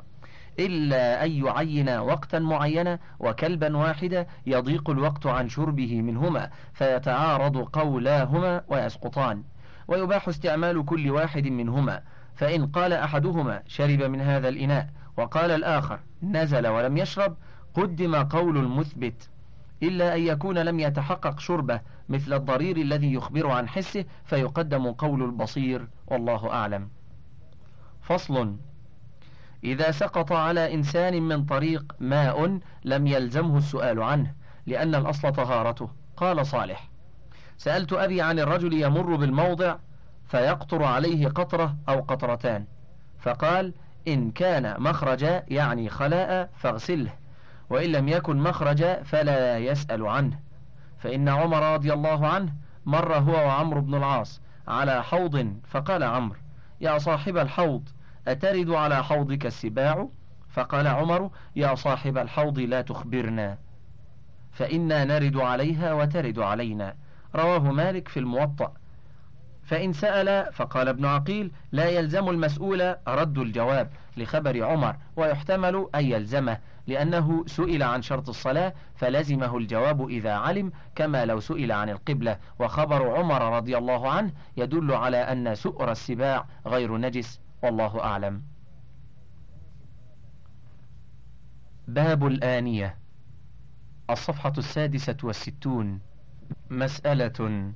إلا 0.61 1.25
أن 1.25 1.31
يعين 1.31 1.88
وقتا 1.88 2.38
معينا 2.38 2.99
وكلبا 3.19 3.76
واحدا 3.76 4.26
يضيق 4.47 4.90
الوقت 4.90 5.26
عن 5.26 5.49
شربه 5.49 6.02
منهما 6.02 6.50
فيتعارض 6.73 7.57
قولاهما 7.59 8.62
ويسقطان 8.69 9.43
ويباح 9.88 10.29
استعمال 10.29 10.85
كل 10.85 11.11
واحد 11.11 11.47
منهما 11.47 12.02
فإن 12.35 12.67
قال 12.67 12.93
أحدهما 12.93 13.62
شرب 13.67 14.02
من 14.02 14.21
هذا 14.21 14.49
الإناء 14.49 14.88
وقال 15.17 15.50
الآخر 15.50 16.00
نزل 16.23 16.67
ولم 16.67 16.97
يشرب 16.97 17.37
قدم 17.75 18.14
قول 18.17 18.57
المثبت 18.57 19.29
إلا 19.83 20.14
أن 20.17 20.21
يكون 20.21 20.59
لم 20.59 20.81
يتحقق 20.81 21.38
شربه 21.40 21.81
مثل 22.09 22.33
الضرير 22.33 22.76
الذي 22.76 23.12
يخبر 23.12 23.50
عن 23.50 23.69
حسه 23.69 24.05
فيقدم 24.25 24.93
قول 24.93 25.23
البصير 25.23 25.87
والله 26.07 26.52
أعلم 26.52 26.88
فصل 28.02 28.57
إذا 29.64 29.90
سقط 29.90 30.33
على 30.33 30.75
إنسان 30.75 31.23
من 31.23 31.45
طريق 31.45 31.95
ماء 32.00 32.61
لم 32.85 33.07
يلزمه 33.07 33.59
السؤال 33.59 34.02
عنه 34.02 34.35
لأن 34.67 34.95
الأصل 34.95 35.33
طهارته. 35.33 35.90
قال 36.17 36.47
صالح 36.47 36.88
سألت 37.59 37.93
أبي 37.93 38.23
عن 38.23 38.38
الرجل 38.38 38.73
يمر 38.73 39.17
بالموضع 39.17 39.76
فيقطر 40.26 40.83
عليه 40.83 41.29
قطرة 41.29 41.76
أو 41.88 42.00
قطرتان. 42.00 42.64
فقال 43.19 43.75
إن 44.09 44.31
كان 44.31 44.83
مخرجا 44.83 45.45
يعني 45.49 45.88
خلاء 45.88 46.50
فاغسله 46.57 47.12
وإن 47.71 47.93
لم 47.93 48.09
يكن 48.09 48.37
مخرجا 48.37 49.02
فلا 49.02 49.59
يسأل 49.59 50.07
عنه. 50.07 50.40
فإن 50.99 51.29
عمر 51.29 51.75
رضي 51.75 51.93
الله 51.93 52.29
عنه 52.29 52.52
مر 52.87 53.14
هو 53.14 53.33
وعمرو 53.33 53.81
بن 53.81 53.95
العاص 53.95 54.40
على 54.69 55.05
حوض 55.05 55.57
فقال 55.69 56.02
عمرو 56.02 56.38
يا 56.81 56.99
صاحب 56.99 57.37
الحوض 57.37 57.88
أترد 58.32 58.70
على 58.70 59.04
حوضك 59.04 59.46
السباع؟ 59.46 60.08
فقال 60.49 60.87
عمر 60.87 61.30
يا 61.56 61.75
صاحب 61.75 62.18
الحوض 62.18 62.58
لا 62.58 62.80
تخبرنا. 62.80 63.58
فإنا 64.52 65.04
نرد 65.04 65.37
عليها 65.37 65.92
وترد 65.92 66.38
علينا. 66.38 66.94
رواه 67.34 67.72
مالك 67.72 68.08
في 68.08 68.20
الموطأ. 68.20 68.72
فإن 69.62 69.92
سأل 69.92 70.52
فقال 70.52 70.88
ابن 70.88 71.04
عقيل 71.04 71.52
لا 71.72 71.88
يلزم 71.88 72.28
المسؤول 72.28 72.96
رد 73.08 73.38
الجواب 73.38 73.90
لخبر 74.16 74.64
عمر 74.64 74.96
ويحتمل 75.16 75.88
أن 75.94 76.04
يلزمه 76.04 76.58
لأنه 76.87 77.44
سئل 77.46 77.82
عن 77.82 78.02
شرط 78.02 78.28
الصلاة 78.28 78.75
فلزمه 78.96 79.56
الجواب 79.56 80.08
إذا 80.08 80.32
علم 80.32 80.72
كما 80.94 81.25
لو 81.25 81.40
سئل 81.40 81.72
عن 81.72 81.88
القبلة. 81.90 82.38
وخبر 82.58 83.18
عمر 83.18 83.56
رضي 83.56 83.78
الله 83.78 84.10
عنه 84.10 84.32
يدل 84.56 84.92
على 84.92 85.16
أن 85.16 85.54
سؤر 85.54 85.90
السباع 85.90 86.46
غير 86.66 86.96
نجس. 86.96 87.40
والله 87.62 88.05
أعلم. 88.05 88.43
باب 91.88 92.26
الآنية. 92.26 92.99
الصفحة 94.11 94.52
السادسة 94.59 95.17
والستون. 95.23 96.00
مسألة. 96.71 97.73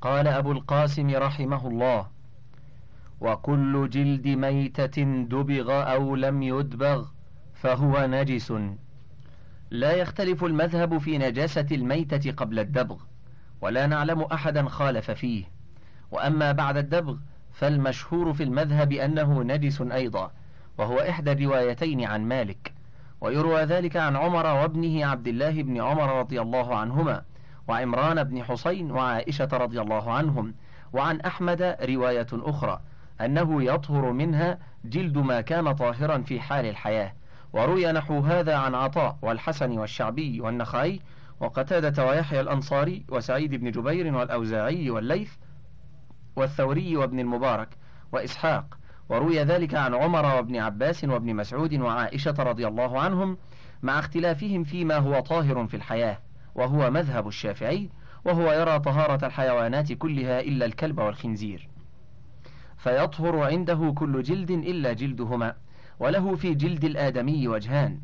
قال 0.00 0.28
أبو 0.28 0.52
القاسم 0.52 1.10
رحمه 1.10 1.68
الله 1.68 2.06
وكل 3.20 3.90
جلد 3.90 4.28
ميتة 4.28 5.02
دبغ 5.24 5.92
أو 5.92 6.16
لم 6.16 6.42
يدبغ 6.42 7.08
فهو 7.54 8.06
نجس. 8.06 8.52
لا 9.70 9.92
يختلف 9.92 10.44
المذهب 10.44 10.98
في 10.98 11.18
نجاسة 11.18 11.66
الميتة 11.72 12.32
قبل 12.32 12.58
الدبغ 12.58 13.02
ولا 13.60 13.86
نعلم 13.86 14.22
أحدا 14.22 14.68
خالف 14.68 15.10
فيه. 15.10 15.44
وأما 16.10 16.52
بعد 16.52 16.76
الدبغ 16.76 17.16
فالمشهور 17.52 18.32
في 18.32 18.42
المذهب 18.42 18.92
أنه 18.92 19.42
نجس 19.42 19.82
أيضا 19.82 20.30
وهو 20.78 20.98
إحدى 20.98 21.32
الروايتين 21.32 22.04
عن 22.04 22.28
مالك 22.28 22.72
ويروى 23.20 23.62
ذلك 23.62 23.96
عن 23.96 24.16
عمر 24.16 24.46
وابنه 24.46 25.06
عبد 25.06 25.28
الله 25.28 25.62
بن 25.62 25.80
عمر 25.80 26.18
رضي 26.18 26.40
الله 26.40 26.76
عنهما 26.76 27.22
وعمران 27.68 28.24
بن 28.24 28.44
حسين 28.44 28.90
وعائشة 28.90 29.48
رضي 29.52 29.80
الله 29.80 30.12
عنهم 30.12 30.54
وعن 30.92 31.20
أحمد 31.20 31.76
رواية 31.82 32.26
أخرى 32.32 32.80
أنه 33.20 33.62
يطهر 33.62 34.12
منها 34.12 34.58
جلد 34.84 35.18
ما 35.18 35.40
كان 35.40 35.72
طاهرا 35.72 36.18
في 36.18 36.40
حال 36.40 36.66
الحياة 36.66 37.12
وروي 37.52 37.92
نحو 37.92 38.18
هذا 38.18 38.56
عن 38.56 38.74
عطاء 38.74 39.16
والحسن 39.22 39.78
والشعبي 39.78 40.40
والنخعي 40.40 41.00
وقتادة 41.40 42.06
ويحيى 42.06 42.40
الأنصاري 42.40 43.04
وسعيد 43.08 43.54
بن 43.54 43.70
جبير 43.70 44.14
والأوزاعي 44.14 44.90
والليث 44.90 45.32
والثوري 46.36 46.96
وابن 46.96 47.20
المبارك 47.20 47.68
وإسحاق 48.12 48.78
وروي 49.08 49.42
ذلك 49.42 49.74
عن 49.74 49.94
عمر 49.94 50.24
وابن 50.24 50.56
عباس 50.56 51.04
وابن 51.04 51.36
مسعود 51.36 51.74
وعائشة 51.74 52.34
رضي 52.38 52.66
الله 52.66 53.00
عنهم 53.00 53.38
مع 53.82 53.98
اختلافهم 53.98 54.64
فيما 54.64 54.96
هو 54.96 55.20
طاهر 55.20 55.66
في 55.66 55.76
الحياة 55.76 56.18
وهو 56.54 56.90
مذهب 56.90 57.28
الشافعي 57.28 57.90
وهو 58.24 58.52
يرى 58.52 58.78
طهارة 58.78 59.26
الحيوانات 59.26 59.92
كلها 59.92 60.40
إلا 60.40 60.66
الكلب 60.66 60.98
والخنزير. 60.98 61.68
فيطهر 62.76 63.38
عنده 63.38 63.92
كل 63.96 64.22
جلد 64.22 64.50
إلا 64.50 64.92
جلدهما 64.92 65.54
وله 66.00 66.34
في 66.36 66.54
جلد 66.54 66.84
الآدمي 66.84 67.48
وجهان. 67.48 68.00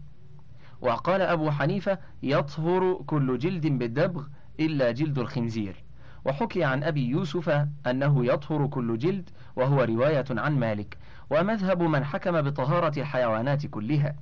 وقال 0.80 1.22
أبو 1.22 1.50
حنيفة 1.50 1.98
يطهر 2.22 2.94
كل 3.06 3.38
جلد 3.38 3.66
بالدبغ 3.66 4.26
إلا 4.60 4.90
جلد 4.90 5.18
الخنزير. 5.18 5.84
وحكي 6.28 6.64
عن 6.64 6.84
أبي 6.84 7.08
يوسف 7.08 7.66
أنه 7.86 8.26
يطهر 8.26 8.66
كل 8.66 8.98
جلد 8.98 9.30
وهو 9.56 9.84
رواية 9.84 10.24
عن 10.30 10.58
مالك. 10.58 10.98
ومذهب 11.30 11.82
من 11.82 12.04
حكم 12.04 12.42
بطهارة 12.42 13.00
الحيوانات 13.00 13.66
كلها 13.66 14.14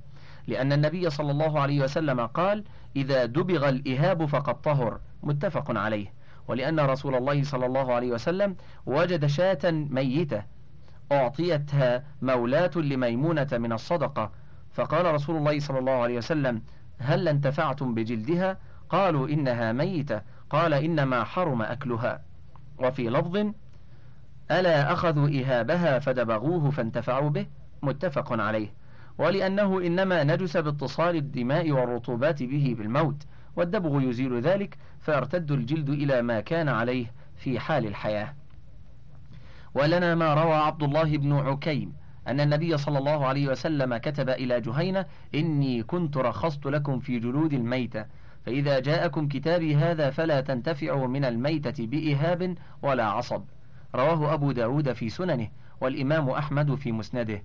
لأن 0.47 0.73
النبي 0.73 1.09
صلى 1.09 1.31
الله 1.31 1.59
عليه 1.59 1.83
وسلم 1.83 2.25
قال 2.25 2.63
إذا 2.95 3.25
دبغ 3.25 3.69
الإهاب 3.69 4.25
فقد 4.25 4.61
طهر. 4.61 4.99
متفق 5.23 5.77
عليه. 5.77 6.13
ولأن 6.47 6.79
رسول 6.79 7.15
الله 7.15 7.43
صلى 7.43 7.65
الله 7.65 7.93
عليه 7.93 8.11
وسلم 8.11 8.55
وجد 8.85 9.25
شاة 9.25 9.71
ميتة 9.71 10.43
أعطيتها 11.11 12.03
مولاة 12.21 12.71
لميمونة 12.75 13.47
من 13.51 13.73
الصدقة. 13.73 14.31
فقال 14.73 15.13
رسول 15.13 15.35
الله 15.37 15.59
صلى 15.59 15.79
الله 15.79 16.01
عليه 16.03 16.17
وسلم 16.17 16.61
هل 16.99 17.27
انتفعتم 17.27 17.93
بجلدها؟ 17.93 18.57
قالوا 18.89 19.27
إنها 19.27 19.71
ميتة. 19.71 20.21
قال 20.49 20.73
إنما 20.73 21.23
حرم 21.23 21.61
أكلها. 21.61 22.21
وفي 22.79 23.09
لفظ 23.09 23.35
ألا 24.51 24.93
أخذوا 24.93 25.29
إهابها 25.29 25.99
فدبغوه 25.99 26.71
فانتفعوا 26.71 27.29
به 27.29 27.45
متفق 27.81 28.41
عليه. 28.41 28.73
ولأنه 29.17 29.79
إنما 29.79 30.23
نجس 30.23 30.57
باتصال 30.57 31.15
الدماء 31.15 31.71
والرطوبات 31.71 32.43
به 32.43 32.75
بالموت 32.77 33.23
والدبغ 33.55 34.01
يزيل 34.01 34.41
ذلك 34.41 34.77
فيرتد 34.99 35.51
الجلد 35.51 35.89
إلى 35.89 36.21
ما 36.21 36.39
كان 36.41 36.69
عليه 36.69 37.11
في 37.35 37.59
حال 37.59 37.85
الحياة. 37.85 38.33
ولنا 39.75 40.15
ما 40.15 40.33
روى 40.33 40.53
عبد 40.53 40.83
الله 40.83 41.17
بن 41.17 41.33
عكيم 41.33 41.93
أن 42.27 42.39
النبي 42.39 42.77
صلى 42.77 42.97
الله 42.97 43.25
عليه 43.25 43.47
وسلم 43.47 43.97
كتب 43.97 44.29
إلى 44.29 44.61
جهينة 44.61 45.05
إني 45.35 45.83
كنت 45.83 46.17
رخصت 46.17 46.65
لكم 46.65 46.99
في 46.99 47.19
جلود 47.19 47.53
الميتة. 47.53 48.05
فإذا 48.47 48.79
جاءكم 48.79 49.27
كتابي 49.27 49.75
هذا 49.75 50.09
فلا 50.09 50.41
تنتفعوا 50.41 51.07
من 51.07 51.25
الميتة 51.25 51.87
بإهاب 51.87 52.55
ولا 52.81 53.05
عصب. 53.05 53.43
رواه 53.95 54.33
أبو 54.33 54.51
داود 54.51 54.93
في 54.93 55.09
سننه 55.09 55.47
والإمام 55.81 56.29
أحمد 56.29 56.75
في 56.75 56.91
مسنده. 56.91 57.43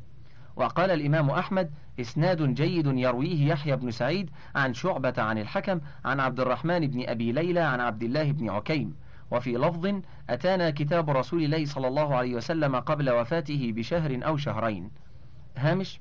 وقال 0.57 0.91
الإمام 0.91 1.31
أحمد 1.31 1.71
إسناد 2.01 2.55
جيد 2.55 2.87
يرويه 2.87 3.49
يحيى 3.49 3.77
بن 3.77 3.91
سعيد 3.91 4.31
عن 4.55 4.75
شعبة 4.75 5.15
عن 5.19 5.39
الحكم 5.39 5.81
عن 6.05 6.21
عبد 6.21 6.41
الرحمن 6.41 6.87
بن 6.87 7.09
أبي 7.09 7.33
ليلى 7.33 7.61
عن 7.61 7.81
عبد 7.81 8.03
الله 8.03 8.33
بن 8.33 8.51
عكيم. 8.51 8.95
وفي 9.31 9.53
لفظ 9.53 10.01
أتانا 10.31 10.71
كتاب 10.71 11.11
رسول 11.11 11.45
الله 11.45 11.65
صلى 11.65 11.89
الله 11.89 12.15
عليه 12.15 12.35
وسلم 12.35 12.77
قبل 12.77 13.11
وفاته 13.11 13.73
بشهر 13.77 14.21
أو 14.27 14.37
شهرين. 14.37 14.91
هامش 15.57 16.01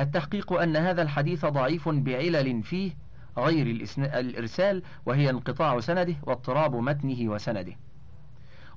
التحقيق 0.00 0.52
أن 0.52 0.76
هذا 0.76 1.02
الحديث 1.02 1.44
ضعيف 1.46 1.88
بعلل 1.88 2.62
فيه 2.62 3.01
غير 3.38 3.66
الإرسال 3.98 4.82
وهي 5.06 5.30
انقطاع 5.30 5.80
سنده 5.80 6.16
واضطراب 6.22 6.76
متنه 6.76 7.30
وسنده. 7.30 7.76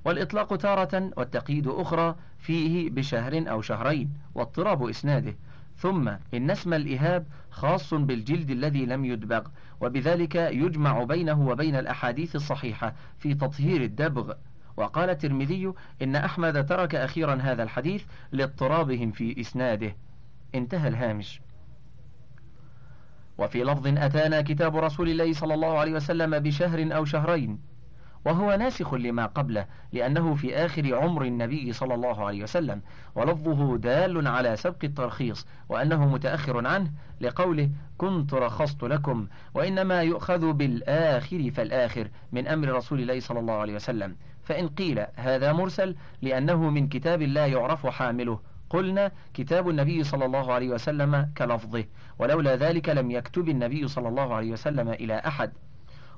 والإطلاق 0.04 0.56
تارة 0.56 1.10
والتقييد 1.16 1.66
أخرى 1.66 2.16
فيه 2.38 2.90
بشهر 2.90 3.50
أو 3.50 3.62
شهرين 3.62 4.10
واضطراب 4.34 4.88
إسناده. 4.88 5.34
ثم 5.76 6.08
إن 6.34 6.50
اسم 6.50 6.74
الإهاب 6.74 7.26
خاص 7.50 7.94
بالجلد 7.94 8.50
الذي 8.50 8.86
لم 8.86 9.04
يدبغ 9.04 9.46
وبذلك 9.80 10.34
يجمع 10.34 11.04
بينه 11.04 11.48
وبين 11.48 11.76
الأحاديث 11.76 12.36
الصحيحة 12.36 12.94
في 13.18 13.34
تطهير 13.34 13.82
الدبغ. 13.82 14.32
وقال 14.76 15.10
الترمذي 15.10 15.72
إن 16.02 16.16
أحمد 16.16 16.66
ترك 16.66 16.94
أخيرا 16.94 17.34
هذا 17.34 17.62
الحديث 17.62 18.04
لاضطرابهم 18.32 19.12
في 19.12 19.40
إسناده. 19.40 19.96
انتهى 20.54 20.88
الهامش. 20.88 21.40
وفي 23.38 23.64
لفظ 23.64 23.86
أتانا 23.86 24.42
كتاب 24.42 24.76
رسول 24.76 25.08
الله 25.08 25.32
صلى 25.32 25.54
الله 25.54 25.78
عليه 25.78 25.92
وسلم 25.92 26.38
بشهر 26.38 26.96
أو 26.96 27.04
شهرين 27.04 27.58
وهو 28.26 28.56
ناسخ 28.56 28.94
لما 28.94 29.26
قبله 29.26 29.66
لأنه 29.92 30.34
في 30.34 30.56
آخر 30.56 30.94
عمر 30.94 31.24
النبي 31.24 31.72
صلى 31.72 31.94
الله 31.94 32.24
عليه 32.26 32.42
وسلم 32.42 32.82
ولفظه 33.14 33.76
دال 33.76 34.28
على 34.28 34.56
سبق 34.56 34.84
الترخيص 34.84 35.46
وأنه 35.68 36.06
متأخر 36.06 36.66
عنه 36.66 36.90
لقوله 37.20 37.70
كنت 37.98 38.34
رخصت 38.34 38.82
لكم 38.84 39.26
وإنما 39.54 40.02
يؤخذ 40.02 40.52
بالآخر 40.52 41.50
فالآخر 41.50 42.08
من 42.32 42.46
أمر 42.46 42.68
رسول 42.68 43.00
الله 43.00 43.20
صلى 43.20 43.40
الله 43.40 43.54
عليه 43.54 43.74
وسلم. 43.74 44.16
فإن 44.42 44.68
قيل 44.68 45.06
هذا 45.16 45.52
مرسل 45.52 45.96
لأنه 46.22 46.70
من 46.70 46.88
كتاب 46.88 47.22
لا 47.22 47.46
يعرف 47.46 47.86
حامله. 47.86 48.40
قلنا 48.70 49.12
كتاب 49.34 49.68
النبي 49.68 50.04
صلى 50.04 50.24
الله 50.24 50.52
عليه 50.52 50.68
وسلم 50.68 51.32
كلفظه 51.38 51.84
ولولا 52.18 52.56
ذلك 52.56 52.88
لم 52.88 53.10
يكتب 53.10 53.48
النبي 53.48 53.88
صلى 53.88 54.08
الله 54.08 54.34
عليه 54.34 54.52
وسلم 54.52 54.88
إلى 54.88 55.18
أحد. 55.18 55.52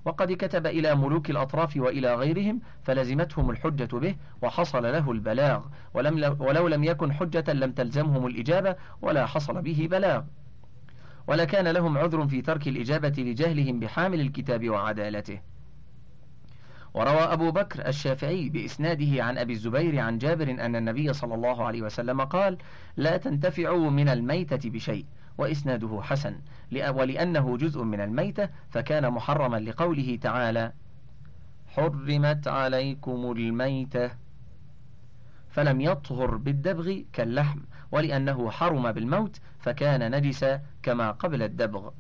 وقد 0.05 0.33
كتب 0.33 0.67
إلى 0.67 0.95
ملوك 0.95 1.31
الأطراف 1.31 1.77
وإلى 1.77 2.15
غيرهم 2.15 2.61
فلزمتهم 2.83 3.51
الحجة 3.51 3.99
به 3.99 4.17
وحصل 4.43 4.83
له 4.83 5.11
البلاغ 5.11 5.61
ولم 5.95 6.37
ولو 6.41 6.69
لم 6.69 6.85
يكن 6.85 7.13
حجة 7.13 7.53
لم 7.53 7.73
تلزمهم 7.73 8.27
الإجابة 8.27 8.77
ولا 9.03 9.27
حصل 9.27 9.63
به 9.63 9.89
بلاغ. 9.91 10.23
ولكان 11.27 11.69
لهم 11.69 11.99
عذر 11.99 12.27
في 12.27 12.43
ترك 12.43 12.69
الإجابة 12.69 13.15
لجهلهم 13.19 13.81
بحامل 13.81 14.21
الكتاب 14.21 14.69
وعدالته. 14.71 15.41
وروى 16.95 17.21
أبو 17.21 17.51
بكر 17.51 17.89
الشافعي 17.89 18.49
بإسناده 18.49 19.25
عن 19.25 19.39
أبي 19.39 19.53
الزبير 19.53 19.99
عن 19.99 20.19
جابر 20.19 20.51
أن 20.51 20.77
النبي 20.77 21.13
صلى 21.13 21.35
الله 21.35 21.65
عليه 21.65 21.83
وسلم 21.83 22.21
قال 22.21 22.59
لا 22.97 23.17
تنتفعوا 23.17 23.91
من 23.91 24.09
الميتة 24.09 24.71
بشيء 24.71 25.07
وإسناده 25.39 26.01
حسن 26.03 26.41
ولأنه 26.73 27.57
جزء 27.57 27.83
من 27.83 28.01
الميتة 28.01 28.49
فكان 28.71 29.11
محرما 29.11 29.57
لقوله 29.57 30.19
تعالى 30.23 30.73
حرمت 31.69 32.49
عليكم 32.49 33.33
الميتة 33.33 34.11
فلم 35.51 35.81
يطهر 35.81 36.37
بالدبغ 36.37 37.01
كاللحم 37.13 37.61
ولأنه 37.93 38.51
حرم 38.51 38.93
بالموت 38.93 39.41
فكان 39.59 40.11
نجسا 40.17 40.61
كما 40.83 41.11
قبل 41.11 41.43
الدبغ. 41.43 41.91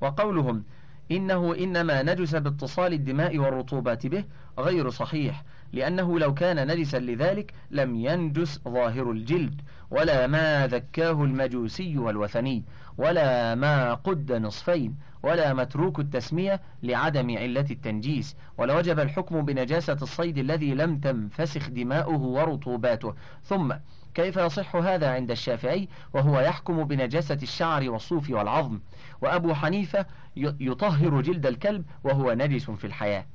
وقولهم 0.00 0.64
إنه 1.10 1.54
إنما 1.54 2.02
نجس 2.02 2.34
باتصال 2.34 2.92
الدماء 2.92 3.38
والرطوبات 3.38 4.06
به 4.06 4.24
غير 4.58 4.90
صحيح 4.90 5.44
لأنه 5.72 6.18
لو 6.18 6.34
كان 6.34 6.66
نجسا 6.66 6.98
لذلك 6.98 7.52
لم 7.70 7.96
ينجس 7.96 8.60
ظاهر 8.68 9.10
الجلد 9.10 9.60
ولا 9.90 10.26
ما 10.26 10.66
ذكاه 10.66 11.24
المجوسي 11.24 11.98
والوثني 11.98 12.64
ولا 12.98 13.54
ما 13.54 13.94
قد 13.94 14.32
نصفين 14.32 14.96
ولا 15.22 15.54
متروك 15.54 15.98
التسمية 15.98 16.60
لعدم 16.82 17.38
علة 17.38 17.66
التنجيس 17.70 18.36
ولوجب 18.58 19.00
الحكم 19.00 19.42
بنجاسة 19.42 19.96
الصيد 20.02 20.38
الذي 20.38 20.74
لم 20.74 20.98
تنفسخ 20.98 21.68
دماؤه 21.68 22.18
ورطوباته. 22.18 23.14
ثم 23.44 23.74
كيف 24.18 24.36
يصح 24.36 24.76
هذا 24.76 25.10
عند 25.10 25.30
الشافعي 25.30 25.88
وهو 26.14 26.40
يحكم 26.40 26.84
بنجاسة 26.84 27.38
الشعر 27.42 27.90
والصوف 27.90 28.30
والعظم 28.30 28.80
وأبو 29.22 29.54
حنيفة 29.54 30.06
يطهر 30.36 31.20
جلد 31.20 31.46
الكلب 31.46 31.84
وهو 32.04 32.32
نجس 32.32 32.70
في 32.70 32.86
الحياة. 32.86 33.26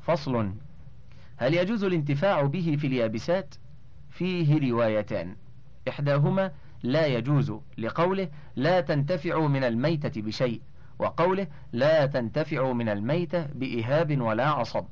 فصل 0.00 0.52
هل 1.36 1.54
يجوز 1.54 1.84
الانتفاع 1.84 2.42
به 2.42 2.76
في 2.80 2.86
اليابسات؟ 2.86 3.54
فيه 4.10 4.70
روايتان. 4.70 5.36
إحداهما 5.88 6.52
لا 6.82 7.06
يجوز 7.06 7.52
لقوله 7.78 8.28
لا 8.56 8.80
تنتفع 8.80 9.46
من 9.46 9.64
الميتة 9.64 10.22
بشيء 10.22 10.60
وقوله 10.98 11.46
لا 11.72 12.06
تنتفع 12.06 12.72
من 12.72 12.88
الميتة 12.88 13.46
بإهاب 13.46 14.20
ولا 14.20 14.48
عصب. 14.48 14.84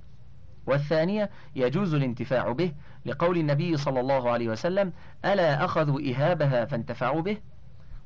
والثانية 0.66 1.30
يجوز 1.56 1.94
الانتفاع 1.94 2.52
به 2.52 2.72
لقول 3.06 3.38
النبي 3.38 3.76
صلى 3.76 4.00
الله 4.00 4.30
عليه 4.30 4.48
وسلم 4.48 4.92
ألا 5.24 5.64
أخذوا 5.64 6.00
إهابها 6.00 6.64
فانتفعوا 6.64 7.22
به 7.22 7.36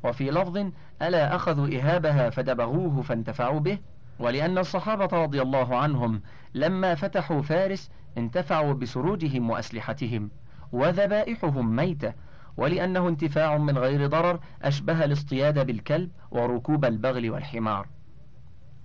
وفي 0.04 0.30
لفظ 0.30 0.56
ألا 1.02 1.34
أخذوا 1.34 1.68
إهابها 1.68 2.30
فدبغوه 2.30 3.02
فانتفعوا 3.02 3.60
به 3.60 3.78
ولأن 4.18 4.58
الصحابة 4.58 5.22
رضي 5.24 5.42
الله 5.42 5.76
عنهم 5.76 6.22
لما 6.54 6.94
فتحوا 6.94 7.42
فارس 7.42 7.90
انتفعوا 8.18 8.72
بسروجهم 8.72 9.50
وأسلحتهم 9.50 10.30
وذبائحهم 10.72 11.76
ميتة 11.76 12.12
ولأنه 12.56 13.08
انتفاع 13.08 13.58
من 13.58 13.78
غير 13.78 14.06
ضرر 14.06 14.40
أشبه 14.62 15.04
الاصطياد 15.04 15.66
بالكلب 15.66 16.10
وركوب 16.30 16.84
البغل 16.84 17.30
والحمار. 17.30 17.88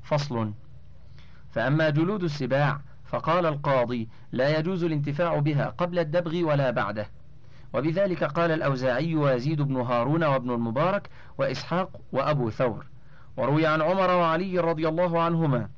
فصل. 0.04 0.54
فأما 1.52 1.90
جلود 1.90 2.24
السباع 2.24 2.82
فقال 3.10 3.46
القاضي 3.46 4.10
لا 4.32 4.60
يجوز 4.60 4.84
الانتفاع 4.84 5.40
بها 5.40 5.66
قبل 5.78 6.00
الدبغ 6.00 6.44
ولا 6.44 6.72
بعده. 6.72 7.08
وبذلك 7.74 8.24
قال 8.24 8.52
الأوزاعي 8.52 9.16
ويزيد 9.16 9.62
بن 9.62 9.76
هارون 9.76 10.24
وابن 10.24 10.52
المبارك 10.52 11.10
وإسحاق 11.38 11.90
وأبو 12.12 12.50
ثور. 12.50 12.86
وروي 13.38 13.66
عن 13.66 13.82
عمر 13.82 14.10
وعلي 14.10 14.60
رضي 14.60 14.88
الله 14.88 15.22
عنهما 15.22 15.70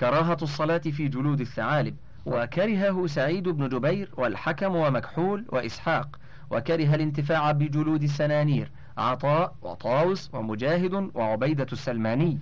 كراهة 0.00 0.38
الصلاة 0.42 0.78
في 0.78 1.08
جلود 1.08 1.40
الثعالب 1.40 1.96
وكرهه 2.26 3.06
سعيد 3.06 3.48
بن 3.48 3.68
جبير 3.68 4.10
والحكم 4.16 4.76
ومكحول 4.76 5.44
وإسحاق 5.48 6.18
وكره 6.50 6.94
الانتفاع 6.94 7.52
بجلود 7.52 8.02
السنانير 8.02 8.70
عطاء 8.98 9.54
وطاوس 9.62 10.30
ومجاهد 10.34 11.10
وعبيدة 11.14 11.66
السلماني. 11.72 12.38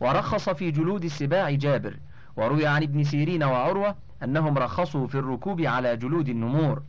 ورخص 0.00 0.48
في 0.48 0.70
جلود 0.70 1.04
السباع 1.04 1.50
جابر 1.50 1.96
وروي 2.36 2.66
عن 2.66 2.82
ابن 2.82 3.04
سيرين 3.04 3.42
وعروة 3.42 3.96
أنهم 4.22 4.58
رخصوا 4.58 5.06
في 5.06 5.14
الركوب 5.14 5.60
على 5.60 5.96
جلود 5.96 6.28
النمور. 6.28 6.82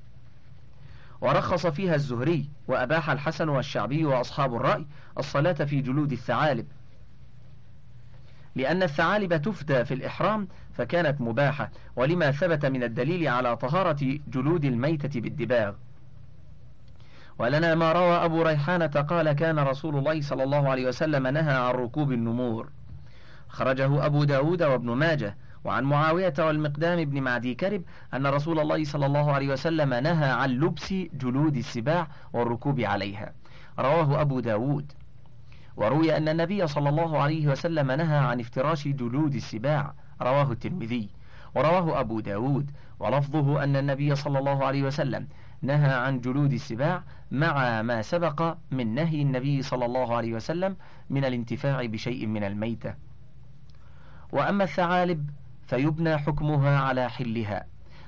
ورخص 1.21 1.67
فيها 1.67 1.95
الزهري 1.95 2.49
وأباح 2.67 3.09
الحسن 3.09 3.49
والشعبي 3.49 4.05
وأصحاب 4.05 4.55
الرأي 4.55 4.85
الصلاة 5.17 5.53
في 5.53 5.81
جلود 5.81 6.11
الثعالب. 6.11 6.65
لأن 8.55 8.83
الثعالب 8.83 9.41
تفدى 9.41 9.85
في 9.85 9.93
الإحرام 9.93 10.47
فكانت 10.73 11.21
مباحة 11.21 11.71
ولما 11.95 12.31
ثبت 12.31 12.65
من 12.65 12.83
الدليل 12.83 13.27
على 13.27 13.57
طهارة 13.57 14.19
جلود 14.27 14.65
الميتة 14.65 15.21
بالدباغ. 15.21 15.73
ولنا 17.39 17.75
ما 17.75 17.91
روى 17.91 18.15
أبو 18.15 18.41
ريحانة 18.41 18.85
قال 18.87 19.31
كان 19.31 19.59
رسول 19.59 19.95
الله 19.97 20.21
صلى 20.21 20.43
الله 20.43 20.69
عليه 20.69 20.87
وسلم 20.87 21.27
نهى 21.27 21.53
عن 21.53 21.71
ركوب 21.71 22.11
النمور. 22.11 22.69
خرجه 23.53 24.05
أبو 24.05 24.23
داود 24.23 24.63
وابن 24.63 24.91
ماجه. 24.91 25.37
وعن 25.63 25.83
معاوية 25.83 26.33
والمقدام 26.39 27.05
بن 27.05 27.21
معدي 27.21 27.55
كرب 27.55 27.83
أن 28.13 28.27
رسول 28.27 28.59
الله 28.59 28.83
صلى 28.83 29.05
الله 29.05 29.31
عليه 29.31 29.49
وسلم 29.53 29.93
نهى 29.93 30.29
عن 30.29 30.49
لبس 30.49 30.93
جلود 30.93 31.57
السباع 31.57 32.07
والركوب 32.33 32.79
عليها. 32.79 33.33
رواه 33.79 34.21
أبو 34.21 34.39
داود. 34.39 34.91
وروي 35.77 36.17
أن 36.17 36.29
النبي 36.29 36.67
صلى 36.67 36.89
الله 36.89 37.21
عليه 37.21 37.47
وسلم 37.47 37.91
نهى 37.91 38.17
عن 38.17 38.39
افتراش 38.39 38.87
جلود 38.87 39.35
السباع. 39.35 39.93
رواه 40.21 40.51
الترمذي. 40.51 41.09
ورواه 41.55 41.99
أبو 41.99 42.19
داود. 42.19 42.71
ولفظه 42.99 43.63
أن 43.63 43.75
النبي 43.75 44.15
صلى 44.15 44.39
الله 44.39 44.65
عليه 44.65 44.83
وسلم 44.83 45.27
نهى 45.61 45.93
عن 45.93 46.21
جلود 46.21 46.53
السباع 46.53 47.03
مع 47.31 47.81
ما 47.81 48.01
سبق 48.01 48.55
من 48.71 48.95
نهي 48.95 49.21
النبي 49.21 49.61
صلى 49.61 49.85
الله 49.85 50.15
عليه 50.15 50.33
وسلم 50.33 50.75
من 51.09 51.25
الانتفاع 51.25 51.85
بشيء 51.85 52.27
من 52.27 52.43
الميتة. 52.43 53.12
وأما 54.33 54.63
الثعالب 54.63 55.29
فيبنى 55.67 56.17
حكمها 56.17 56.79
على 56.79 57.09
حلها 57.09 57.65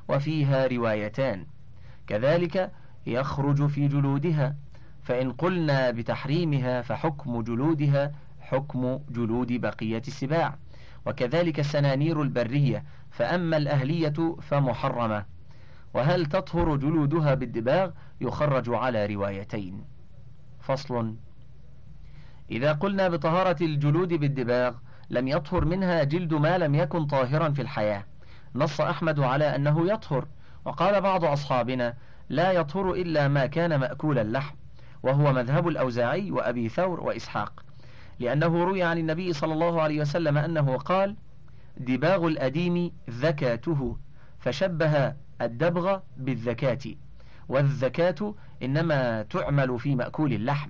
وفيها 0.08 0.68
روايتان. 0.68 1.46
كذلك 2.08 2.72
يخرج 3.08 3.68
في 3.68 3.88
جلودها 3.88 4.56
فإن 5.04 5.32
قلنا 5.32 5.92
بتحريمها 5.92 6.82
فحكم 6.82 7.42
جلودها 7.42 8.12
حكم 8.40 9.00
جلود 9.10 9.54
بقية 9.54 10.02
السباع. 10.08 10.58
وكذلك 11.06 11.60
السنانير 11.60 12.22
البرية 12.22 12.84
فأما 13.12 13.58
الأهلية 13.58 14.36
فمحرمة. 14.42 15.26
وهل 15.94 16.26
تطهر 16.26 16.76
جلودها 16.76 17.34
بالدباغ؟ 17.34 17.92
يخرج 18.22 18.70
على 18.70 19.06
روايتين. 19.06 19.84
فصل. 20.60 21.16
إذا 22.52 22.72
قلنا 22.72 23.08
بطهارة 23.08 23.64
الجلود 23.64 24.14
بالدباغ 24.14 24.76
لم 25.10 25.28
يطهر 25.28 25.66
منها 25.66 26.04
جلد 26.04 26.34
ما 26.34 26.58
لم 26.58 26.76
يكن 26.76 27.06
طاهرا 27.06 27.50
في 27.50 27.62
الحياة. 27.62 28.04
نص 28.56 28.82
أحمد 28.82 29.20
على 29.20 29.56
أنه 29.56 29.92
يطهر 29.92 30.28
وقال 30.66 31.02
بعض 31.02 31.26
أصحابنا 31.26 31.94
لا 32.30 32.52
يطهر 32.52 32.92
إلا 32.94 33.28
ما 33.28 33.46
كان 33.46 33.76
مأكول 33.76 34.20
اللحم 34.20 34.56
وهو 35.04 35.34
مذهب 35.34 35.68
الأوزاعي 35.68 36.32
وأبي 36.32 36.70
ثور 36.70 37.00
وإسحاق 37.00 37.64
لأنه 38.20 38.64
روي 38.64 38.84
عن 38.84 38.98
النبي 38.98 39.34
صلى 39.34 39.54
الله 39.54 39.82
عليه 39.82 40.02
وسلم 40.02 40.38
أنه 40.38 40.78
قال 40.78 41.16
دباغ 41.78 42.28
الأديم 42.28 42.92
ذكاته 43.10 43.98
فشبه 44.40 45.14
الدبغ 45.42 46.00
بالذكاة 46.18 46.96
والذكاة 47.50 48.34
إنما 48.64 49.22
تعمل 49.22 49.80
في 49.80 49.96
مأكول 49.96 50.34
اللحم 50.34 50.70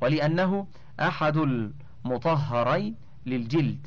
ولأنه 0.00 0.66
أحد 1.00 1.36
المطهرين 1.36 2.94
للجلد 3.26 3.86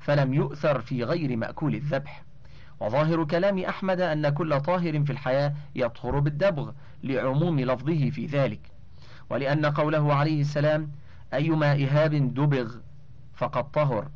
فلم 0.00 0.34
يؤثر 0.34 0.80
في 0.80 1.04
غير 1.04 1.36
مأكول 1.36 1.74
الذبح. 1.74 2.22
وظاهر 2.80 3.24
كلام 3.24 3.58
أحمد 3.58 4.00
أن 4.00 4.28
كل 4.28 4.60
طاهر 4.60 5.04
في 5.04 5.12
الحياة 5.12 5.54
يطهر 5.74 6.18
بالدبغ 6.18 6.70
لعموم 7.04 7.60
لفظه 7.60 8.10
في 8.10 8.26
ذلك. 8.26 8.60
ولأن 9.30 9.66
قوله 9.66 10.14
عليه 10.14 10.40
السلام 10.40 10.90
أيما 11.34 11.72
إهاب 11.72 12.34
دبغ 12.34 12.74
فقد 13.34 13.70
طهر 13.70 14.08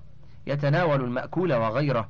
يتناول 0.46 1.04
المأكول 1.04 1.52
وغيره. 1.52 2.08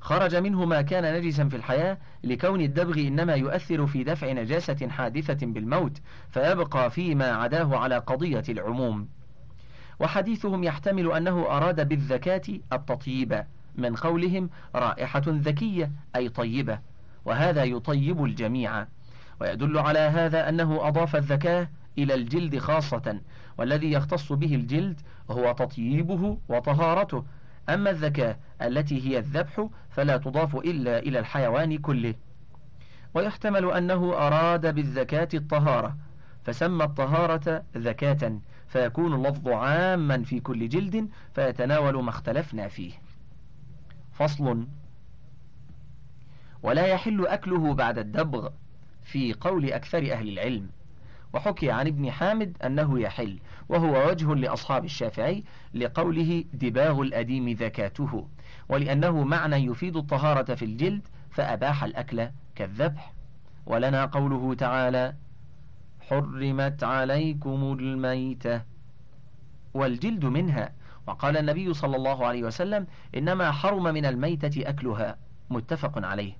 خرج 0.00 0.36
منه 0.36 0.64
ما 0.64 0.82
كان 0.82 1.14
نجسا 1.14 1.48
في 1.48 1.56
الحياة 1.56 1.98
لكون 2.24 2.60
الدبغ 2.60 2.98
إنما 3.00 3.34
يؤثر 3.34 3.86
في 3.86 4.04
دفع 4.04 4.32
نجاسة 4.32 4.88
حادثة 4.88 5.46
بالموت 5.46 6.00
فيبقى 6.30 6.90
فيما 6.90 7.30
عداه 7.32 7.76
على 7.76 7.98
قضية 7.98 8.44
العموم. 8.48 9.08
وحديثهم 10.00 10.64
يحتمل 10.64 11.12
أنه 11.12 11.46
أراد 11.46 11.88
بالذكاة 11.88 12.42
التطيب 12.72 13.44
من 13.74 13.96
قولهم 13.96 14.50
رائحة 14.74 15.22
ذكية 15.26 15.92
أي 16.16 16.28
طيبة 16.28 16.78
وهذا 17.24 17.64
يطيب 17.64 18.24
الجميع. 18.24 18.86
ويدل 19.40 19.78
على 19.78 19.98
هذا 19.98 20.48
أنه 20.48 20.88
أضاف 20.88 21.16
الذكاة 21.16 21.68
إلى 21.98 22.14
الجلد 22.14 22.58
خاصة 22.58 23.20
والذي 23.58 23.92
يختص 23.92 24.32
به 24.32 24.54
الجلد 24.54 25.00
هو 25.30 25.52
تطييبه 25.52 26.38
وطهارته. 26.48 27.24
أما 27.68 27.90
الذكاة 27.90 28.36
التي 28.62 29.08
هي 29.08 29.18
الذبح 29.18 29.66
فلا 29.90 30.16
تضاف 30.16 30.56
إلا 30.56 30.98
إلى 30.98 31.18
الحيوان 31.18 31.78
كله. 31.78 32.14
ويحتمل 33.14 33.70
أنه 33.70 34.12
أراد 34.14 34.74
بالذكاة 34.74 35.28
الطهارة 35.34 35.96
فسمى 36.44 36.84
الطهارة 36.84 37.62
ذكاة. 37.76 38.40
فيكون 38.70 39.14
اللفظ 39.14 39.48
عاما 39.48 40.22
في 40.22 40.40
كل 40.40 40.68
جلد 40.68 41.08
فيتناول 41.34 42.02
ما 42.02 42.10
اختلفنا 42.10 42.68
فيه. 42.68 42.92
فصل 44.12 44.66
ولا 46.62 46.86
يحل 46.86 47.26
أكله 47.26 47.74
بعد 47.74 47.98
الدبغ 47.98 48.48
في 49.02 49.32
قول 49.32 49.72
أكثر 49.72 50.12
أهل 50.12 50.28
العلم. 50.28 50.68
وحكي 51.32 51.70
عن 51.70 51.86
ابن 51.86 52.10
حامد 52.10 52.56
أنه 52.64 53.00
يحل 53.00 53.38
وهو 53.68 54.08
وجه 54.08 54.34
لأصحاب 54.34 54.84
الشافعي 54.84 55.44
لقوله 55.74 56.44
دباغ 56.52 57.00
الأديم 57.00 57.48
ذكاته 57.48 58.28
ولأنه 58.68 59.24
معنى 59.24 59.56
يفيد 59.56 59.96
الطهارة 59.96 60.54
في 60.54 60.64
الجلد 60.64 61.08
فأباح 61.30 61.84
الأكل 61.84 62.28
كالذبح. 62.54 63.12
ولنا 63.66 64.04
قوله 64.06 64.54
تعالى 64.54 65.14
حرمت 66.10 66.84
عليكم 66.84 67.76
الميتة 67.80 68.62
والجلد 69.74 70.24
منها. 70.24 70.72
وقال 71.06 71.36
النبي 71.36 71.74
صلى 71.74 71.96
الله 71.96 72.26
عليه 72.26 72.42
وسلم 72.42 72.86
إنما 73.16 73.50
حرم 73.50 73.84
من 73.84 74.04
الميتة 74.06 74.68
أكلها. 74.68 75.16
متفق 75.50 76.06
عليه. 76.06 76.32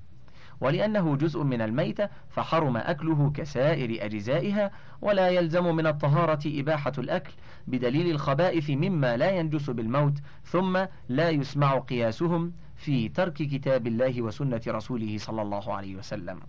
ولأنه 0.61 1.17
جزء 1.17 1.43
من 1.43 1.63
الميتة 1.63 2.09
فحرم 2.29 2.77
أكله 2.77 3.31
كسائر 3.31 4.05
أجزائها 4.05 4.71
ولا 5.03 5.29
يلزم 5.29 5.77
من 5.77 5.87
الطهارة 5.87 6.41
إباحة 6.47 6.93
الأكل 6.99 7.33
بدليل 7.67 8.11
الخبائث 8.11 8.71
مما 8.71 9.17
لا 9.17 9.31
ينجس 9.31 9.71
بالموت 9.71 10.19
ثم 10.45 10.85
لا 11.09 11.31
يسمع 11.31 11.79
قياسهم 11.79 12.53
في 12.77 13.09
ترك 13.09 13.33
كتاب 13.33 13.87
الله 13.87 14.23
وسنة 14.23 14.61
رسوله 14.69 15.19
صلى 15.19 15.43
الله 15.43 15.75
عليه 15.75 15.97
وسلم. 15.97 16.41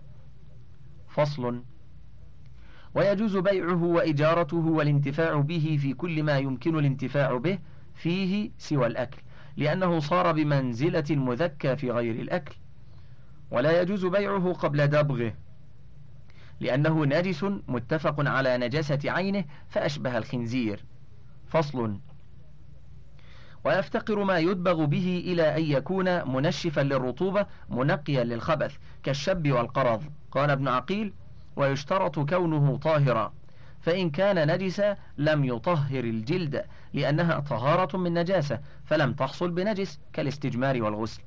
فصل. 1.08 1.62
ويجوز 2.94 3.36
بيعه 3.36 3.84
وإجارته 3.84 4.56
والانتفاع 4.56 5.36
به 5.40 5.78
في 5.82 5.94
كل 5.94 6.22
ما 6.22 6.38
يمكن 6.38 6.78
الانتفاع 6.78 7.36
به 7.36 7.58
فيه 7.94 8.50
سوى 8.58 8.86
الأكل 8.86 9.22
لأنه 9.56 9.98
صار 9.98 10.32
بمنزلة 10.32 11.04
المذكى 11.10 11.76
في 11.76 11.90
غير 11.90 12.14
الأكل. 12.14 12.54
ولا 13.50 13.80
يجوز 13.80 14.06
بيعه 14.06 14.52
قبل 14.52 14.86
دبغه 14.86 15.34
لأنه 16.60 17.04
نجس 17.06 17.44
متفق 17.68 18.28
على 18.28 18.58
نجاسة 18.58 18.98
عينه 19.04 19.44
فأشبه 19.68 20.18
الخنزير. 20.18 20.84
فصل. 21.48 21.98
ويفتقر 23.64 24.24
ما 24.24 24.38
يدبغ 24.38 24.84
به 24.84 25.22
إلى 25.26 25.56
أن 25.56 25.62
يكون 25.62 26.34
منشفا 26.34 26.80
للرطوبة 26.80 27.46
منقيا 27.68 28.24
للخبث 28.24 28.76
كالشب 29.02 29.50
والقرض. 29.50 30.04
قال 30.30 30.50
ابن 30.50 30.68
عقيل 30.68 31.12
ويشترط 31.56 32.18
كونه 32.18 32.76
طاهرا. 32.76 33.32
فإن 33.80 34.10
كان 34.10 34.54
نجسا 34.54 34.96
لم 35.18 35.44
يطهر 35.44 36.04
الجلد 36.04 36.64
لأنها 36.92 37.40
طهارة 37.40 37.96
من 37.96 38.14
نجاسة 38.14 38.60
فلم 38.84 39.12
تحصل 39.12 39.50
بنجس 39.50 40.00
كالاستجمار 40.12 40.82
والغسل. 40.82 41.22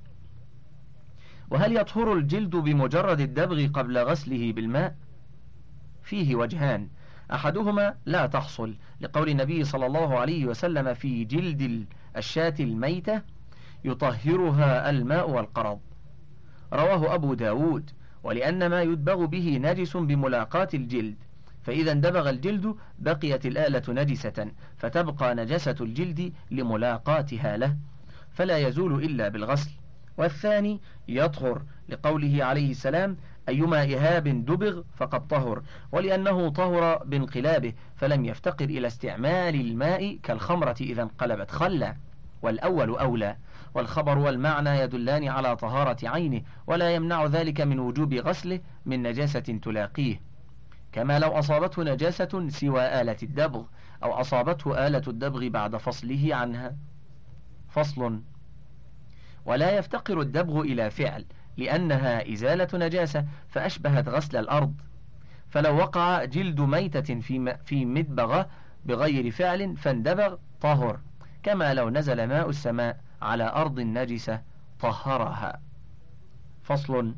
وهل 1.52 1.78
يطهر 1.78 2.14
الجلد 2.14 2.56
بمجرد 2.56 3.20
الدبغ 3.20 3.68
قبل 3.68 3.98
غسله 3.98 4.54
بالماء؟ 4.54 4.96
فيه 6.04 6.36
وجهان. 6.36 6.90
أحدهما 7.34 7.96
لا 8.06 8.26
تحصل 8.26 8.76
لقول 9.02 9.30
النبي 9.30 9.64
صلى 9.64 9.86
الله 9.86 10.20
عليه 10.20 10.46
وسلم 10.46 10.94
في 10.94 11.24
جلد 11.24 11.86
الشاة 12.18 12.54
الميتة 12.60 13.22
يطهرها 13.84 14.90
الماء 14.90 15.30
والقرض. 15.30 15.80
رواه 16.74 17.16
أبو 17.16 17.34
داود. 17.34 17.92
ولأن 18.26 18.68
ما 18.68 18.82
يدبغ 18.82 19.26
به 19.26 19.60
نجس 19.62 19.98
بملاقاة 19.98 20.68
الجلد. 20.74 21.16
فإذا 21.64 21.92
اندبغ 21.92 22.30
الجلد 22.30 22.76
بقيت 23.00 23.46
الآلة 23.46 23.84
نجسة 23.90 24.52
فتبقى 24.78 25.36
نجسة 25.36 25.76
الجلد 25.82 26.34
لملاقاتها 26.52 27.58
له 27.58 27.78
فلا 28.32 28.58
يزول 28.58 29.04
إلا 29.04 29.28
بالغسل. 29.28 29.72
والثاني 30.18 30.82
يطهر 31.08 31.62
لقوله 31.90 32.44
عليه 32.44 32.72
السلام 32.72 33.18
أيما 33.50 33.84
إهاب 33.84 34.28
دبغ 34.28 34.82
فقد 34.96 35.28
طهر. 35.28 35.64
ولأنه 35.92 36.50
طهر 36.50 37.04
بانقلابه 37.04 37.74
فلم 37.96 38.26
يفتقر 38.26 38.66
إلى 38.66 38.88
استعمال 38.88 39.56
الماء 39.56 40.20
كالخمرة 40.24 40.76
إذا 40.82 41.02
انقلبت 41.02 41.52
خلا. 41.52 41.96
والأول 42.42 42.90
أولى. 42.90 43.38
والخبر 43.76 44.18
والمعنى 44.18 44.70
يدلان 44.70 45.28
على 45.28 45.56
طهارة 45.56 45.98
عينه 46.04 46.42
ولا 46.68 46.96
يمنع 46.96 47.26
ذلك 47.26 47.62
من 47.62 47.80
وجوب 47.80 48.14
غسله 48.14 48.60
من 48.86 49.04
نجاسة 49.04 49.40
تلاقيه. 49.40 50.22
كما 50.92 51.20
لو 51.20 51.30
أصابته 51.30 51.84
نجاسة 51.84 52.48
سوى 52.50 53.02
آلة 53.02 53.18
الدبغ 53.24 53.64
أو 54.04 54.14
أصابته 54.14 54.88
آلة 54.88 55.02
الدبغ 55.08 55.48
بعد 55.48 55.78
فصله 55.78 56.36
عنها. 56.36 56.76
فصل 57.70 58.22
ولا 59.46 59.78
يفتقر 59.78 60.22
الدبغ 60.22 60.62
إلى 60.62 60.90
فعل 60.90 61.26
لأنها 61.58 62.34
إزالة 62.34 62.68
نجاسة 62.74 63.26
فأشبهت 63.48 64.10
غسل 64.10 64.38
الأرض. 64.38 64.74
فلو 65.50 65.76
وقع 65.76 66.26
جلد 66.26 66.62
ميتة 66.62 67.20
في 67.20 67.58
في 67.66 67.86
مدبغة 67.86 68.50
بغير 68.86 69.32
فعل 69.32 69.78
فاندبغ 69.78 70.36
طهر. 70.62 71.00
كما 71.44 71.74
لو 71.74 71.90
نزل 71.90 72.28
ماء 72.28 72.50
السماء. 72.50 73.05
على 73.22 73.44
أرض 73.44 73.80
نجسة 73.80 74.42
طهرها. 74.80 75.62
فصل. 76.64 77.16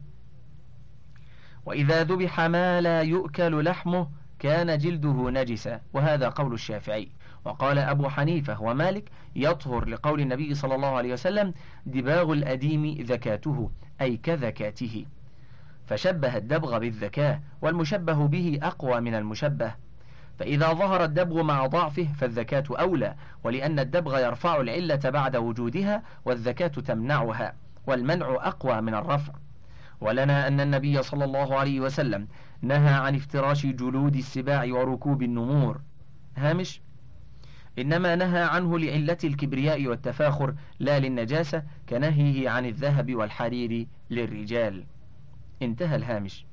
وإذا 1.65 2.03
ذبح 2.03 2.41
ما 2.41 2.81
لا 2.81 3.01
يؤكل 3.01 3.63
لحمه 3.63 4.09
كان 4.39 4.77
جلده 4.77 5.29
نجسا 5.29 5.81
وهذا 5.93 6.29
قول 6.29 6.53
الشافعي. 6.53 7.09
وقال 7.45 7.77
أبو 7.79 8.09
حنيفة 8.09 8.61
ومالك 8.61 9.11
يطهر 9.35 9.85
لقول 9.85 10.21
النبي 10.21 10.53
صلى 10.53 10.75
الله 10.75 10.87
عليه 10.87 11.13
وسلم 11.13 11.53
دباغ 11.85 12.31
الأديم 12.31 12.97
ذكاته 13.01 13.71
أي 14.01 14.17
كذكاته 14.17 15.05
فشبه 15.85 16.37
الدبغ 16.37 16.77
بالذكاء 16.77 17.41
والمشبه 17.61 18.27
به 18.27 18.59
أقوى 18.63 19.01
من 19.01 19.15
المشبه. 19.15 19.75
فإذا 20.39 20.73
ظهر 20.73 21.03
الدبغ 21.03 21.43
مع 21.43 21.65
ضعفه 21.65 22.07
فالذكاة 22.17 22.63
أولى 22.71 23.15
ولأن 23.43 23.79
الدبغ 23.79 24.19
يرفع 24.19 24.61
العلة 24.61 25.09
بعد 25.09 25.35
وجودها 25.35 26.03
والذكاة 26.25 26.67
تمنعها 26.67 27.53
والمنع 27.87 28.37
أقوى 28.41 28.81
من 28.81 28.93
الرفع. 28.93 29.33
ولنا 30.01 30.47
أن 30.47 30.59
النبي 30.59 31.03
صلى 31.03 31.25
الله 31.25 31.55
عليه 31.55 31.79
وسلم 31.79 32.27
نهى 32.61 32.93
عن 32.93 33.15
افتراش 33.15 33.65
جلود 33.65 34.15
السباع 34.15 34.65
وركوب 34.65 35.23
النمور. 35.23 35.81
هامش؟ 36.37 36.81
إنما 37.79 38.15
نهى 38.15 38.43
عنه 38.43 38.79
لعلة 38.79 39.17
الكبرياء 39.23 39.87
والتفاخر 39.87 40.53
لا 40.79 40.99
للنجاسة 40.99 41.63
كنهيه 41.89 42.49
عن 42.49 42.65
الذهب 42.65 43.15
والحرير 43.15 43.87
للرجال. 44.09 44.83
انتهى 45.61 45.95
الهامش. 45.95 46.45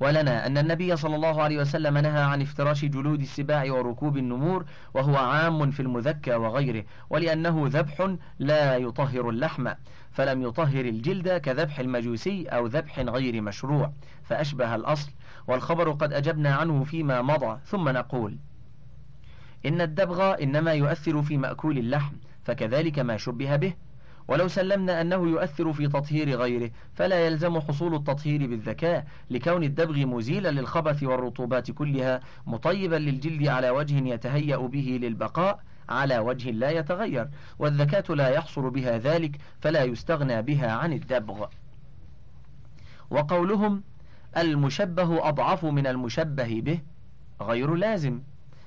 ولنا 0.00 0.46
أن 0.46 0.58
النبي 0.58 0.96
صلى 0.96 1.16
الله 1.16 1.42
عليه 1.42 1.58
وسلم 1.58 1.98
نهى 1.98 2.22
عن 2.22 2.42
افتراش 2.42 2.84
جلود 2.84 3.20
السباع 3.20 3.72
وركوب 3.72 4.16
النمور 4.16 4.64
وهو 4.94 5.16
عام 5.16 5.70
في 5.70 5.80
المذكى 5.80 6.34
وغيره 6.34 6.84
ولأنه 7.10 7.64
ذبح 7.66 8.16
لا 8.38 8.76
يطهر 8.76 9.30
اللحم 9.30 9.68
فلم 10.12 10.42
يطهر 10.42 10.84
الجلد 10.84 11.28
كذبح 11.28 11.78
المجوسي 11.78 12.46
أو 12.46 12.66
ذبح 12.66 12.98
غير 12.98 13.42
مشروع 13.42 13.92
فأشبه 14.24 14.74
الأصل 14.74 15.12
والخبر 15.46 15.92
قد 15.92 16.12
أجبنا 16.12 16.54
عنه 16.54 16.84
فيما 16.84 17.22
مضى 17.22 17.58
ثم 17.64 17.88
نقول 17.88 18.38
إن 19.66 19.80
الدبغ 19.80 20.42
إنما 20.42 20.72
يؤثر 20.72 21.22
في 21.22 21.36
مأكول 21.36 21.78
اللحم 21.78 22.14
فكذلك 22.44 22.98
ما 22.98 23.16
شبه 23.16 23.56
به. 23.56 23.74
ولو 24.28 24.48
سلمنا 24.48 25.00
أنه 25.00 25.28
يؤثر 25.28 25.72
في 25.72 25.88
تطهير 25.88 26.36
غيره 26.36 26.70
فلا 26.94 27.26
يلزم 27.26 27.60
حصول 27.60 27.94
التطهير 27.94 28.46
بالذكاء 28.46 29.06
لكون 29.30 29.64
الدبغ 29.64 30.06
مزيلا 30.06 30.48
للخبث 30.48 31.02
والرطوبات 31.02 31.70
كلها 31.70 32.20
مطيبا 32.46 32.96
للجلد 32.96 33.48
على 33.48 33.70
وجه 33.70 34.08
يتهيأ 34.08 34.56
به 34.56 34.98
للبقاء 35.02 35.60
على 35.88 36.18
وجه 36.18 36.50
لا 36.50 36.70
يتغير 36.70 37.28
والذكاة 37.58 38.14
لا 38.14 38.28
يحصل 38.28 38.70
بها 38.70 38.98
ذلك 38.98 39.36
فلا 39.60 39.84
يستغنى 39.84 40.42
بها 40.42 40.72
عن 40.72 40.92
الدبغ. 40.92 41.46
وقولهم 43.10 43.82
المشبه 44.36 45.28
أضعف 45.28 45.64
من 45.64 45.86
المشبه 45.86 46.60
به 46.60 46.80
غير 47.40 47.74
لازم 47.74 48.20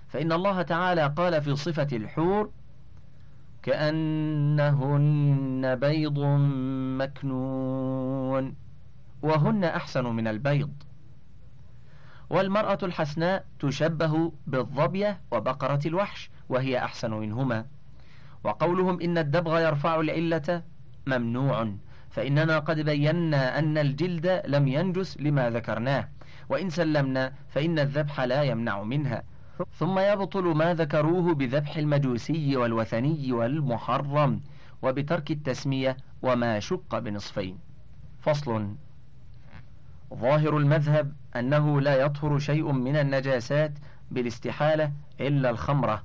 فإن 0.07 0.31
الله 0.31 0.61
تعالى 0.61 1.13
قال 1.17 1.41
في 1.41 1.55
صفة 1.55 1.87
الحور 1.93 2.49
كأنهن 3.65 5.63
بيض 5.75 6.19
مكنون 7.01 8.55
وهن 9.21 9.63
أحسن 9.63 10.05
من 10.05 10.27
البيض. 10.27 10.73
والمرأة 12.29 12.77
الحسناء 12.83 13.45
تشبه 13.59 14.31
بالظبية 14.47 15.21
وبقرة 15.31 15.79
الوحش 15.85 16.29
وهي 16.49 16.77
أحسن 16.77 17.13
منهما. 17.13 17.65
وقولهم 18.43 19.01
إن 19.01 19.17
الدبغ 19.17 19.59
يرفع 19.59 19.99
العلة 19.99 20.63
ممنوع 21.07 21.73
فإننا 22.09 22.59
قد 22.59 22.79
بينا 22.79 23.59
أن 23.59 23.77
الجلد 23.77 24.41
لم 24.47 24.67
ينجس 24.67 25.17
لما 25.17 25.49
ذكرناه 25.49 26.09
وإن 26.49 26.69
سلمنا 26.69 27.33
فإن 27.49 27.79
الذبح 27.79 28.21
لا 28.21 28.43
يمنع 28.43 28.83
منها. 28.83 29.23
ثم 29.79 29.99
يبطل 29.99 30.43
ما 30.43 30.73
ذكروه 30.73 31.33
بذبح 31.33 31.77
المجوسي 31.77 32.57
والوثني 32.57 33.31
والمحرم 33.31 34.41
وبترك 34.81 35.31
التسمية 35.31 35.97
وما 36.21 36.59
شق 36.59 36.99
بنصفين. 36.99 37.57
فصل. 38.21 38.75
ظاهر 40.13 40.57
المذهب 40.57 41.13
أنه 41.35 41.81
لا 41.81 41.95
يطهر 41.95 42.39
شيء 42.39 42.71
من 42.71 42.95
النجاسات 42.95 43.71
بالاستحالة 44.11 44.91
إلا 45.19 45.49
الخمرة. 45.49 46.03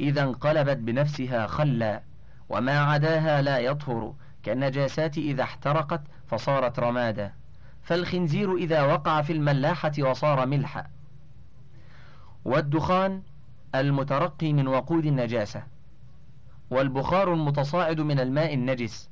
إذا 0.00 0.22
انقلبت 0.22 0.76
بنفسها 0.76 1.46
خلا 1.46 2.02
وما 2.48 2.78
عداها 2.78 3.42
لا 3.42 3.58
يطهر 3.58 4.14
كالنجاسات 4.42 5.18
إذا 5.18 5.42
احترقت 5.42 6.00
فصارت 6.26 6.78
رمادا 6.78 7.32
فالخنزير 7.82 8.56
إذا 8.56 8.82
وقع 8.82 9.22
في 9.22 9.32
الملاحة 9.32 9.92
وصار 9.98 10.46
ملحا. 10.46 10.86
والدخان 12.44 13.22
المترقي 13.74 14.52
من 14.52 14.68
وقود 14.68 15.06
النجاسة 15.06 15.62
والبخار 16.70 17.34
المتصاعد 17.34 18.00
من 18.00 18.20
الماء 18.20 18.54
النجس. 18.54 19.10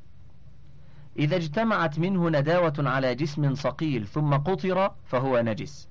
إذا 1.19 1.37
اجتمعت 1.37 1.99
منه 1.99 2.31
نداوة 2.31 2.75
على 2.79 3.15
جسم 3.15 3.55
صقيل 3.55 4.07
ثم 4.07 4.35
قطر 4.35 4.91
فهو 5.05 5.41
نجس. 5.41 5.89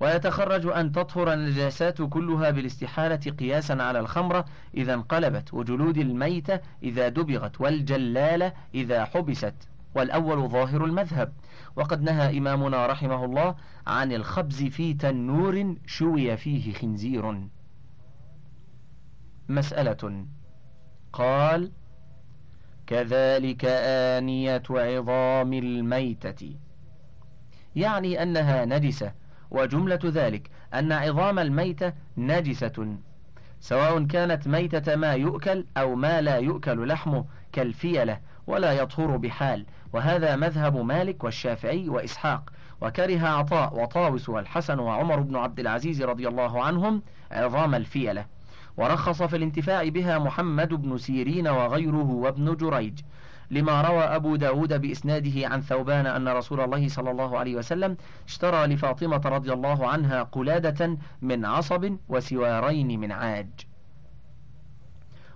ويتخرج 0.00 0.66
أن 0.66 0.92
تطهر 0.92 1.32
النجاسات 1.32 2.02
كلها 2.02 2.50
بالاستحالة 2.50 3.30
قياسا 3.38 3.72
على 3.72 4.00
الخمرة 4.00 4.44
إذا 4.74 4.94
انقلبت 4.94 5.54
وجلود 5.54 5.98
الميتة 5.98 6.60
إذا 6.82 7.08
دبغت 7.08 7.60
والجلالة 7.60 8.52
إذا 8.74 9.04
حبست. 9.04 9.54
والأول 9.94 10.48
ظاهر 10.48 10.84
المذهب. 10.84 11.32
وقد 11.76 12.02
نهى 12.02 12.38
إمامنا 12.38 12.86
رحمه 12.86 13.24
الله 13.24 13.54
عن 13.86 14.12
الخبز 14.12 14.62
في 14.62 14.94
تنور 14.94 15.74
شوي 15.86 16.36
فيه 16.36 16.72
خنزير. 16.72 17.48
مسألة 19.48 20.26
قال 21.12 21.72
كذلك 22.86 23.64
آنية 23.64 24.62
عظام 24.70 25.52
الميتة. 25.52 26.56
يعني 27.76 28.22
أنها 28.22 28.64
نجسة 28.64 29.12
وجملة 29.50 30.00
ذلك 30.04 30.50
أن 30.74 30.92
عظام 30.92 31.38
الميتة 31.38 31.92
نجسة 32.16 32.96
سواء 33.60 34.04
كانت 34.04 34.48
ميتة 34.48 34.96
ما 34.96 35.12
يؤكل 35.12 35.66
أو 35.76 35.94
ما 35.94 36.20
لا 36.20 36.36
يؤكل 36.36 36.88
لحمه 36.88 37.24
كالفيلة 37.52 38.20
ولا 38.46 38.72
يطهر 38.72 39.16
بحال. 39.16 39.66
وهذا 39.92 40.36
مذهب 40.36 40.76
مالك 40.76 41.24
والشافعي 41.24 41.88
وإسحاق. 41.88 42.50
وكره 42.80 43.28
عطاء 43.28 43.82
وطاوس 43.82 44.28
والحسن 44.28 44.78
وعمر 44.78 45.20
بن 45.20 45.36
عبد 45.36 45.60
العزيز 45.60 46.02
رضي 46.02 46.28
الله 46.28 46.64
عنهم 46.64 47.02
عظام 47.32 47.74
الفيلة. 47.74 48.26
ورخص 48.76 49.22
في 49.22 49.36
الانتفاع 49.36 49.88
بها 49.88 50.18
محمد 50.18 50.68
بن 50.68 50.98
سيرين 50.98 51.48
وغيره 51.48 52.10
وابن 52.10 52.56
جريج. 52.56 53.00
لما 53.50 53.82
روى 53.82 54.02
أبو 54.02 54.36
داود 54.36 54.80
بإسناده 54.80 55.48
عن 55.48 55.60
ثوبان 55.60 56.06
أن 56.06 56.28
رسول 56.28 56.60
الله 56.60 56.88
صلى 56.88 57.10
الله 57.10 57.38
عليه 57.38 57.56
وسلم 57.56 57.96
اشترى 58.26 58.66
لفاطمة 58.66 59.20
رضي 59.24 59.52
الله 59.52 59.86
عنها 59.86 60.22
قلادة 60.22 60.98
من 61.22 61.44
عصب 61.44 61.96
وسوارين 62.08 63.00
من 63.00 63.12
عاج. 63.12 63.48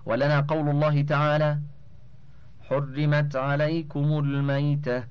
ولنا 0.05 0.39
قول 0.39 0.69
الله 0.69 1.01
تعالى 1.01 1.59
حرمت 2.73 3.35
عليكم 3.35 4.19
الميتة 4.19 5.03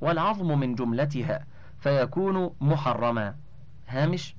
والعظم 0.00 0.58
من 0.58 0.74
جملتها 0.74 1.46
فيكون 1.78 2.50
محرما. 2.60 3.34
هامش. 3.88 4.36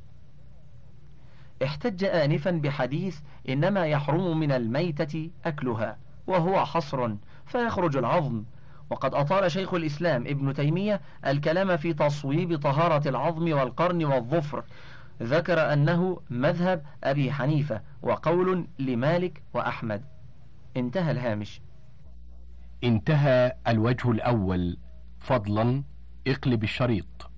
احتج 1.64 2.04
آنفا 2.04 2.52
بحديث 2.52 3.20
إنما 3.50 3.86
يحرم 3.86 4.40
من 4.40 4.52
الميتة 4.52 5.30
أكلها 5.46 5.98
وهو 6.28 6.66
حصر 6.66 7.16
فيخرج 7.46 7.98
العظم. 7.98 8.44
وقد 8.90 9.14
أطال 9.14 9.52
شيخ 9.52 9.74
الإسلام 9.74 10.28
ابن 10.28 10.54
تيمية 10.54 11.02
الكلام 11.28 11.78
في 11.78 11.94
تصويب 11.94 12.62
طهارة 12.62 13.10
العظم 13.10 13.54
والقرن 13.54 14.06
والظفر. 14.06 14.64
ذكر 15.24 15.74
أنه 15.74 16.22
مذهب 16.30 16.86
أبي 17.04 17.32
حنيفة 17.32 17.82
وقول 18.02 18.68
لمالك 18.80 19.44
وأحمد. 19.54 20.04
انتهى 20.78 21.12
الهامش. 21.12 21.62
انتهى 22.84 23.54
الوجه 23.68 24.12
الأول. 24.12 24.78
فضلا 25.20 25.84
اقلب 26.28 26.64
الشريط. 26.64 27.33